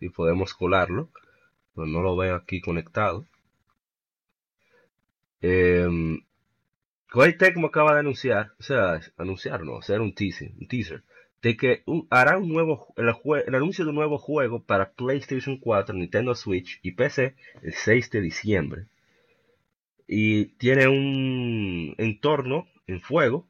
si 0.00 0.08
podemos 0.08 0.54
colarlo. 0.54 1.10
Pero 1.74 1.86
no 1.86 2.02
lo 2.02 2.16
veo 2.16 2.34
aquí 2.36 2.60
conectado. 2.60 3.26
Em, 5.40 6.22
Tecmo 7.38 7.68
acaba 7.68 7.94
de 7.94 8.00
anunciar, 8.00 8.52
o 8.58 8.62
sea, 8.62 9.00
anunciar 9.16 9.62
no, 9.62 9.78
hacer 9.78 10.00
un 10.00 10.14
teaser, 10.14 10.52
un 10.58 10.66
teaser 10.66 11.02
de 11.44 11.58
que 11.58 11.84
hará 12.08 12.38
un 12.38 12.48
nuevo, 12.48 12.94
el, 12.96 13.12
el 13.46 13.54
anuncio 13.54 13.84
de 13.84 13.90
un 13.90 13.96
nuevo 13.96 14.16
juego 14.16 14.64
para 14.64 14.92
PlayStation 14.92 15.58
4, 15.58 15.94
Nintendo 15.94 16.34
Switch 16.34 16.80
y 16.82 16.92
PC 16.92 17.36
el 17.62 17.74
6 17.74 18.10
de 18.10 18.20
diciembre. 18.22 18.86
Y 20.08 20.46
tiene 20.56 20.88
un 20.88 21.94
entorno 21.98 22.66
en 22.86 23.02
fuego, 23.02 23.46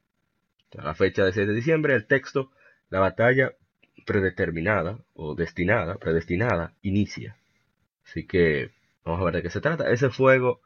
a 0.76 0.82
la 0.82 0.94
fecha 0.96 1.22
del 1.22 1.34
6 1.34 1.46
de 1.46 1.54
diciembre, 1.54 1.94
el 1.94 2.08
texto, 2.08 2.50
la 2.90 2.98
batalla 2.98 3.52
predeterminada 4.04 4.98
o 5.14 5.36
destinada, 5.36 5.96
predestinada, 5.96 6.74
inicia. 6.82 7.36
Así 8.04 8.26
que 8.26 8.72
vamos 9.04 9.20
a 9.20 9.24
ver 9.26 9.34
de 9.34 9.42
qué 9.42 9.50
se 9.50 9.60
trata. 9.60 9.88
Ese 9.92 10.10
fuego, 10.10 10.60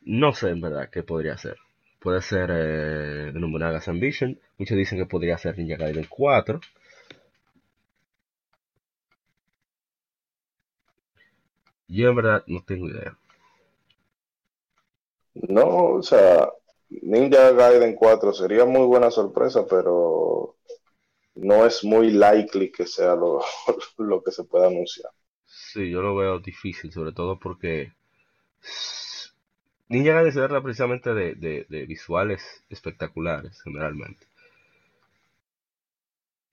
no 0.00 0.32
sé 0.32 0.48
en 0.48 0.62
verdad 0.62 0.88
qué 0.90 1.02
podría 1.02 1.36
ser. 1.36 1.58
Puede 2.02 2.20
ser 2.20 2.50
eh, 2.52 3.32
Nobunaga's 3.32 3.86
Ambition. 3.86 4.38
Muchos 4.58 4.76
dicen 4.76 4.98
que 4.98 5.06
podría 5.06 5.38
ser 5.38 5.56
Ninja 5.56 5.76
Gaiden 5.76 6.06
4. 6.08 6.60
Yo 11.86 12.08
en 12.08 12.16
verdad 12.16 12.42
no 12.48 12.64
tengo 12.64 12.88
idea. 12.88 13.16
No, 15.34 15.94
o 15.94 16.02
sea, 16.02 16.48
Ninja 16.88 17.52
Gaiden 17.52 17.94
4 17.94 18.32
sería 18.32 18.64
muy 18.64 18.86
buena 18.86 19.10
sorpresa, 19.10 19.64
pero 19.68 20.56
no 21.36 21.64
es 21.64 21.84
muy 21.84 22.10
likely 22.10 22.72
que 22.72 22.86
sea 22.86 23.14
lo, 23.14 23.42
lo 23.98 24.22
que 24.22 24.32
se 24.32 24.42
pueda 24.42 24.66
anunciar. 24.66 25.12
Sí, 25.44 25.88
yo 25.88 26.02
lo 26.02 26.16
veo 26.16 26.40
difícil, 26.40 26.90
sobre 26.92 27.12
todo 27.12 27.38
porque 27.38 27.92
Ninja 29.92 30.12
Gaiden 30.14 30.32
se 30.32 30.40
trata 30.40 30.60
precisamente 30.60 31.14
de, 31.14 31.36
de- 31.36 31.66
de 31.68 31.86
visuales 31.86 32.64
espectaculares, 32.68 33.62
generalmente. 33.62 34.26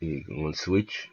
Y 0.02 0.26
con 0.26 0.40
el 0.48 0.56
Switch, 0.56 1.10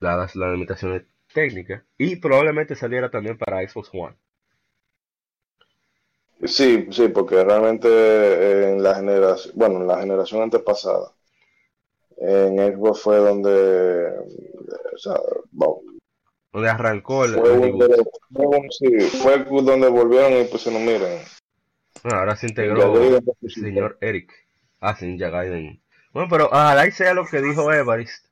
dadas 0.00 0.36
las 0.36 0.52
limitaciones 0.52 1.04
técnicas, 1.34 1.84
y 1.98 2.16
probablemente 2.16 2.76
saliera 2.76 3.10
también 3.10 3.38
para 3.38 3.68
Xbox 3.68 3.90
One. 3.92 4.16
Sí, 6.44 6.86
sí, 6.90 7.08
porque 7.08 7.42
realmente 7.44 7.88
eh, 7.88 8.72
en 8.72 8.82
la 8.82 8.94
generación, 8.94 9.54
bueno, 9.56 9.80
en 9.80 9.86
la 9.86 10.00
generación 10.00 10.42
antepasada, 10.42 11.14
en 12.18 12.56
Xbox 12.72 13.00
fue 13.02 13.16
donde, 13.16 13.50
o 14.94 14.98
sea, 14.98 15.18
bueno, 15.50 15.80
Donde 16.52 16.68
arrancó 16.68 17.24
el, 17.24 17.34
fue, 17.34 17.54
el 17.54 18.70
sí, 18.70 19.00
fue 19.22 19.38
donde 19.62 19.88
volvieron 19.88 20.40
y 20.40 20.44
pues 20.44 20.66
no 20.68 20.78
miren, 20.78 21.20
Bueno, 22.02 22.18
ahora 22.18 22.36
se 22.36 22.46
integró 22.48 22.96
el 23.42 23.50
señor 23.50 23.98
Eric. 24.00 24.32
Ah, 24.80 24.96
sí, 24.96 25.06
Ninja 25.06 25.28
Gaiden. 25.30 25.80
Bueno, 26.12 26.28
pero 26.30 26.46
ojalá 26.46 26.86
y 26.86 26.92
sea 26.92 27.12
lo 27.14 27.26
que 27.26 27.40
dijo 27.42 27.72
Evarist, 27.72 28.26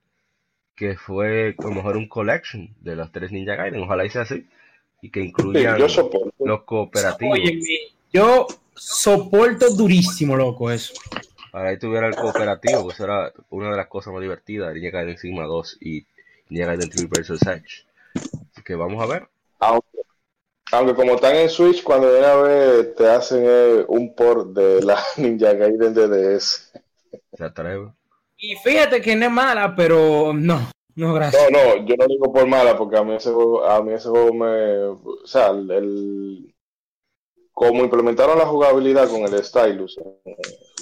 que 0.74 0.96
fue 0.96 1.54
a 1.58 1.62
lo 1.62 1.70
mejor 1.70 1.96
un 1.96 2.08
collection 2.08 2.74
de 2.80 2.96
los 2.96 3.12
tres 3.12 3.30
Ninja 3.32 3.56
Gaiden. 3.56 3.82
Ojalá 3.82 4.04
y 4.06 4.10
sea 4.10 4.22
así. 4.22 4.46
Y 5.02 5.10
que 5.10 5.20
Sí, 5.20 5.26
incluyan 5.28 5.78
yo 5.78 5.88
soporto. 5.88 6.32
los 6.44 6.62
cooperativos. 6.64 7.38
Óyeme, 7.38 7.60
yo 8.12 8.46
soporto 8.74 9.70
durísimo, 9.74 10.36
loco, 10.36 10.70
eso. 10.70 10.94
Ojalá 11.52 11.72
y 11.72 11.78
tuviera 11.78 12.08
el 12.08 12.16
cooperativo, 12.16 12.82
pues 12.84 12.98
era 13.00 13.32
una 13.50 13.70
de 13.70 13.76
las 13.76 13.86
cosas 13.88 14.12
más 14.12 14.22
divertidas 14.22 14.68
de 14.68 14.80
Ninja 14.80 14.98
Gaiden 14.98 15.18
Sigma 15.18 15.44
2 15.44 15.78
y 15.80 16.06
Ninja 16.48 16.66
Gaiden 16.68 16.90
3 16.90 17.08
vs. 17.08 17.42
Edge. 17.46 17.84
Así 18.14 18.62
que 18.64 18.74
vamos 18.74 19.02
a 19.02 19.06
ver. 19.06 19.28
Aunque, 19.60 19.97
aunque 20.72 20.94
como 20.94 21.14
están 21.14 21.36
en 21.36 21.48
Switch, 21.50 21.82
cuando 21.82 22.10
viene 22.10 22.26
a 22.26 22.36
ver, 22.36 22.94
te 22.94 23.08
hacen 23.08 23.42
eh, 23.46 23.84
un 23.88 24.14
port 24.14 24.48
de 24.50 24.82
la 24.82 25.02
Ninja 25.16 25.52
Gaiden 25.54 25.94
de 25.94 26.08
DS. 26.08 26.70
Se 27.36 27.44
atreve. 27.44 27.92
Y 28.36 28.54
fíjate 28.56 29.00
que 29.00 29.16
no 29.16 29.26
es 29.26 29.32
mala, 29.32 29.74
pero 29.74 30.32
no, 30.32 30.70
no, 30.94 31.14
gracias. 31.14 31.50
No, 31.50 31.58
no, 31.76 31.86
yo 31.86 31.94
no 31.96 32.06
digo 32.06 32.32
por 32.32 32.46
mala, 32.46 32.76
porque 32.76 32.96
a 32.96 33.02
mí 33.04 33.14
ese 33.14 33.32
juego, 33.32 33.64
a 33.64 33.82
mí 33.82 33.92
ese 33.92 34.08
juego 34.08 34.32
me, 34.32 34.78
o 34.84 35.26
sea, 35.26 35.48
el, 35.48 35.70
el- 35.70 36.54
como 37.52 37.82
implementaron 37.82 38.38
la 38.38 38.46
jugabilidad 38.46 39.08
con 39.10 39.22
el 39.22 39.44
stylus 39.44 39.98
eh, 39.98 40.36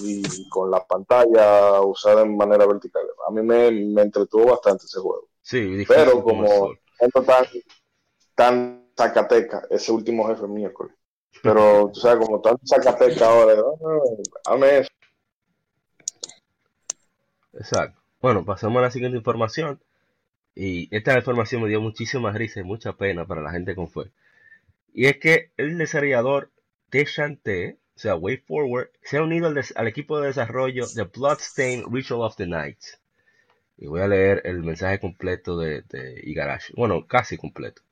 y 0.05 0.49
con 0.51 0.71
la 0.71 0.87
pantalla 0.87 1.81
usada 1.81 2.23
en 2.23 2.37
manera 2.37 2.67
vertical, 2.67 3.03
a 3.27 3.31
mí 3.31 3.43
me, 3.43 3.71
me 3.71 4.03
entretuvo 4.03 4.47
bastante 4.47 4.85
ese 4.85 5.01
juego. 5.01 5.29
Sí, 5.43 5.61
difícil 5.61 5.97
Pero 5.97 6.23
como 6.23 6.47
como 6.99 7.25
tan, 7.25 7.47
tan 8.35 8.86
Zacateca, 8.97 9.63
ese 9.71 9.93
último 9.93 10.27
jefe 10.29 10.47
miércoles. 10.47 10.95
Pero, 11.43 11.91
tú 11.93 12.01
sabes, 12.01 12.25
como 12.25 12.41
tan 12.41 12.57
Zacateca 12.67 13.27
ahora, 13.27 13.61
ah, 13.61 14.51
dame 14.51 14.79
eso. 14.79 14.91
Exacto. 17.53 18.01
Bueno, 18.21 18.45
pasamos 18.45 18.79
a 18.79 18.83
la 18.83 18.91
siguiente 18.91 19.19
información. 19.19 19.81
Y 20.55 20.89
esta 20.97 21.15
información 21.15 21.63
me 21.63 21.69
dio 21.69 21.83
muchísima 21.83 22.33
risa 22.33 22.61
y 22.61 22.65
mucha 22.65 22.95
pena 22.95 23.27
para 23.27 23.43
la 23.43 23.53
gente 23.53 23.75
con 23.75 23.89
fue. 23.89 24.11
Y 24.95 25.07
es 25.07 25.19
que 25.19 25.51
el 25.59 25.77
desarrollador 25.77 26.51
Techante, 26.89 27.77
o 27.95 27.99
sea, 27.99 28.17
Way 28.17 28.39
Forward, 28.39 28.91
se 29.03 29.19
ha 29.19 29.23
unido 29.23 29.49
al, 29.49 29.87
equipo 29.87 30.19
de 30.19 30.29
desarrollo 30.29 30.87
de 30.87 31.03
Bloodstained 31.05 31.85
Ritual 31.93 32.23
of 32.23 32.37
the 32.37 32.47
Night. 32.47 32.79
Y 33.77 33.87
voy 33.87 34.01
a 34.01 34.09
leer 34.09 34.41
el 34.45 34.63
mensaje 34.63 34.99
completo 34.99 35.59
de, 35.59 35.83
de 35.83 36.21
Igarashi. 36.25 36.73
Bueno, 36.75 37.07
casi 37.07 37.37
completo. 37.37 37.83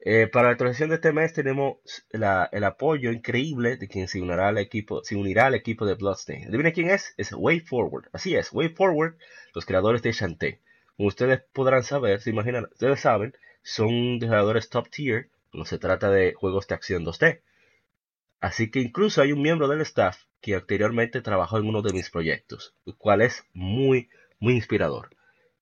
Eh, 0.00 0.26
para 0.26 0.48
la 0.48 0.52
actualización 0.52 0.90
de 0.90 0.96
este 0.96 1.12
mes 1.12 1.32
tenemos 1.32 1.78
el 2.10 2.64
apoyo 2.64 3.10
increíble 3.10 3.76
de 3.76 3.88
quien 3.88 4.06
se 4.06 4.20
unirá 4.20 4.48
al 4.48 4.58
equipo, 4.58 5.02
se 5.02 5.16
unirá 5.16 5.46
al 5.46 5.54
equipo 5.54 5.86
de 5.86 5.94
Bloodstained. 5.94 6.48
¿Adivina 6.48 6.72
quién 6.72 6.90
es? 6.90 7.14
Es 7.16 7.32
Way 7.32 7.60
Forward. 7.60 8.08
Así 8.12 8.34
es, 8.36 8.52
Way 8.52 8.70
Forward, 8.70 9.16
los 9.54 9.64
creadores 9.64 10.02
de 10.02 10.12
Shantae. 10.12 10.60
Como 10.96 11.08
ustedes 11.08 11.42
podrán 11.52 11.82
saber, 11.82 12.20
se 12.20 12.30
imaginan, 12.30 12.66
ustedes 12.70 13.00
saben, 13.00 13.34
son 13.62 14.18
desarrolladores 14.18 14.68
top 14.68 14.90
tier 14.90 15.30
cuando 15.50 15.64
se 15.64 15.78
trata 15.78 16.10
de 16.10 16.34
juegos 16.34 16.66
de 16.66 16.74
acción 16.74 17.04
2D. 17.04 17.40
Así 18.40 18.70
que 18.70 18.80
incluso 18.80 19.22
hay 19.22 19.32
un 19.32 19.40
miembro 19.40 19.68
del 19.68 19.80
staff 19.80 20.24
que 20.42 20.54
anteriormente 20.54 21.22
trabajó 21.22 21.56
en 21.56 21.66
uno 21.66 21.80
de 21.80 21.94
mis 21.94 22.10
proyectos, 22.10 22.74
el 22.84 22.94
cual 22.94 23.22
es 23.22 23.44
muy, 23.54 24.10
muy 24.38 24.54
inspirador. 24.54 25.08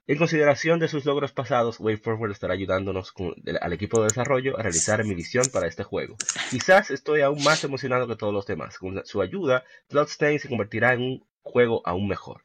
En 0.09 0.19
consideración 0.19 0.81
de 0.81 0.89
sus 0.89 1.05
logros 1.05 1.31
pasados, 1.31 1.79
WayForward 1.79 2.33
estará 2.33 2.55
ayudándonos 2.55 3.15
al 3.61 3.73
equipo 3.73 4.01
de 4.01 4.09
desarrollo 4.09 4.59
a 4.59 4.63
realizar 4.63 5.05
mi 5.05 5.15
visión 5.15 5.45
para 5.53 5.69
este 5.69 5.85
juego. 5.85 6.17
Quizás 6.51 6.91
estoy 6.91 7.21
aún 7.21 7.45
más 7.45 7.63
emocionado 7.63 8.09
que 8.09 8.17
todos 8.17 8.35
los 8.35 8.45
demás. 8.45 8.79
Con 8.79 9.07
su 9.07 9.23
ayuda, 9.23 9.63
Bloodstained 9.91 10.41
se 10.41 10.49
convertirá 10.49 10.95
en 10.95 11.03
un 11.03 11.27
juego 11.43 11.83
aún 11.85 12.09
mejor. 12.09 12.43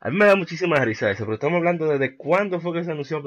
A 0.00 0.10
mí 0.10 0.16
me 0.16 0.26
da 0.26 0.34
muchísima 0.34 0.84
risa 0.84 1.08
eso, 1.08 1.24
porque 1.24 1.34
estamos 1.34 1.58
hablando 1.58 1.86
desde 1.86 2.16
cuándo 2.16 2.60
fue 2.60 2.72
que 2.72 2.82
se 2.82 2.90
anunció 2.90 3.22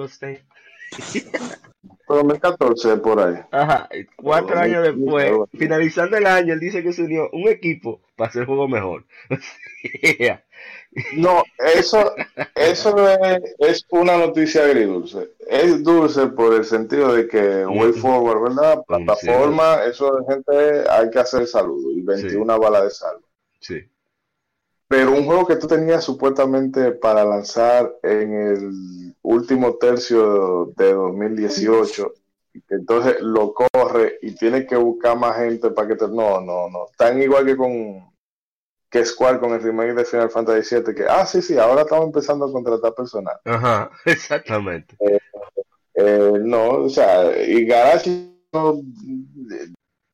Bloodstained. 0.98 1.66
2014 2.08 2.98
por 2.98 3.20
ahí. 3.20 3.36
Ajá, 3.52 3.90
cuatro 4.16 4.60
años 4.60 4.86
sí, 4.86 4.94
después, 4.94 5.32
finalizando 5.58 6.18
el 6.18 6.28
año, 6.28 6.54
él 6.54 6.60
dice 6.60 6.84
que 6.84 6.94
se 6.94 7.04
unió 7.04 7.30
un 7.32 7.48
equipo 7.48 8.02
para 8.16 8.30
hacer 8.30 8.46
juego 8.46 8.68
mejor. 8.68 9.06
Yeah. 10.20 10.44
No, 11.18 11.44
eso, 11.58 12.14
eso 12.56 13.10
es, 13.10 13.56
es 13.60 13.86
una 13.90 14.18
noticia 14.18 14.64
agridulce. 14.64 15.30
Es 15.46 15.84
dulce 15.84 16.28
por 16.28 16.54
el 16.54 16.64
sentido 16.64 17.14
de 17.14 17.28
que 17.28 17.66
Way. 17.66 17.92
Forward, 17.94 18.42
¿verdad? 18.42 18.78
Sí. 18.78 18.84
Plataforma, 18.88 19.84
eso 19.84 20.16
de 20.16 20.34
gente 20.34 20.90
hay 20.90 21.10
que 21.10 21.20
hacer 21.20 21.46
saludo 21.48 21.92
y 21.92 22.02
21 22.02 22.60
balas 22.60 22.84
de 22.84 22.90
salvo. 22.92 23.28
Sí. 23.60 23.84
Pero 24.96 25.12
un 25.12 25.26
juego 25.26 25.46
que 25.46 25.58
tú 25.58 25.68
tenías 25.68 26.06
supuestamente 26.06 26.94
para 26.94 27.26
lanzar 27.26 27.98
en 28.02 28.34
el 28.34 29.14
último 29.24 29.76
tercio 29.76 30.72
de 30.78 30.94
2018, 30.94 32.14
y 32.54 32.62
que 32.62 32.76
entonces 32.76 33.18
lo 33.20 33.54
corre 33.54 34.20
y 34.22 34.34
tiene 34.36 34.66
que 34.66 34.78
buscar 34.78 35.18
más 35.18 35.36
gente 35.36 35.72
para 35.72 35.90
que 35.90 35.96
te... 35.98 36.08
No, 36.08 36.40
no, 36.40 36.70
no. 36.70 36.86
Tan 36.98 37.22
igual 37.22 37.46
que 37.46 37.58
con 37.58 38.10
que 38.90 39.06
Square 39.06 39.42
con 39.42 39.52
el 39.52 39.62
remake 39.62 39.96
de 39.96 40.06
Final 40.06 40.30
Fantasy 40.30 40.76
VII, 40.76 40.96
que, 40.96 41.04
ah, 41.04 41.26
sí, 41.26 41.42
sí, 41.42 41.58
ahora 41.58 41.82
estamos 41.82 42.06
empezando 42.06 42.46
a 42.46 42.52
contratar 42.54 42.96
personal. 42.96 43.36
Ajá, 43.44 43.92
exactamente. 44.06 44.96
Eh, 45.94 46.32
no, 46.42 46.70
o 46.70 46.90
sea, 46.90 47.38
y 47.46 47.66
Garachi, 47.66 48.34
no, 48.54 48.70
o 48.70 48.82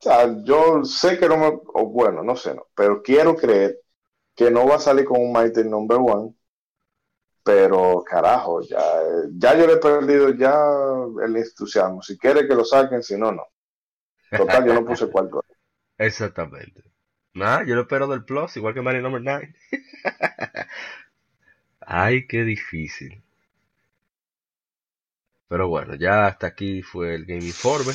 sea, 0.00 0.42
yo 0.42 0.84
sé 0.84 1.20
que 1.20 1.28
no 1.28 1.36
me, 1.36 1.46
o 1.46 1.86
bueno, 1.86 2.24
no 2.24 2.34
sé, 2.34 2.52
no, 2.52 2.66
pero 2.74 3.00
quiero 3.00 3.36
creer 3.36 3.81
que 4.42 4.50
no 4.50 4.66
va 4.66 4.76
a 4.76 4.80
salir 4.80 5.04
con 5.04 5.20
un 5.20 5.32
Mighty 5.32 5.64
Number 5.64 5.98
One, 5.98 6.34
pero 7.44 8.02
carajo, 8.02 8.60
ya, 8.62 8.82
ya 9.36 9.56
yo 9.56 9.66
le 9.66 9.74
he 9.74 9.76
perdido 9.76 10.30
ya 10.30 10.54
el 11.24 11.36
entusiasmo. 11.36 12.02
Si 12.02 12.18
quiere 12.18 12.46
que 12.48 12.54
lo 12.54 12.64
saquen, 12.64 13.02
si 13.02 13.16
no, 13.16 13.30
no. 13.30 13.46
Total, 14.36 14.66
yo 14.66 14.74
no 14.74 14.84
puse 14.84 15.08
cuarto. 15.10 15.44
Exactamente. 15.98 16.82
Yo 17.34 17.74
lo 17.74 17.82
espero 17.82 18.08
del 18.08 18.24
Plus, 18.24 18.56
igual 18.56 18.74
que 18.74 18.82
Mario 18.82 19.02
Number 19.02 19.22
9. 19.22 19.54
Ay, 21.80 22.26
qué 22.26 22.42
difícil. 22.42 23.22
Pero 25.48 25.68
bueno, 25.68 25.94
ya 25.94 26.26
hasta 26.26 26.48
aquí 26.48 26.82
fue 26.82 27.14
el 27.14 27.26
Game 27.26 27.44
Informe. 27.44 27.92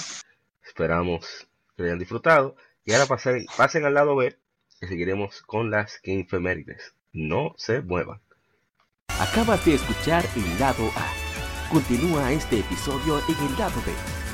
Esperamos 0.63 1.47
que 1.75 1.83
hayan 1.83 1.99
disfrutado. 1.99 2.55
Y 2.85 2.93
ahora 2.93 3.05
pasen, 3.05 3.45
pasen 3.57 3.85
al 3.85 3.93
lado 3.95 4.15
B, 4.15 4.37
que 4.79 4.87
seguiremos 4.87 5.41
con 5.41 5.71
las 5.71 5.99
Game 6.03 6.25
Femérides. 6.25 6.93
No 7.13 7.53
se 7.57 7.81
muevan. 7.81 8.21
Acabas 9.19 9.65
de 9.65 9.75
escuchar 9.75 10.25
el 10.35 10.59
lado 10.59 10.89
A. 10.95 11.71
Continúa 11.71 12.31
este 12.31 12.59
episodio 12.59 13.19
en 13.27 13.47
el 13.47 13.57
lado 13.57 13.81
B. 13.85 14.26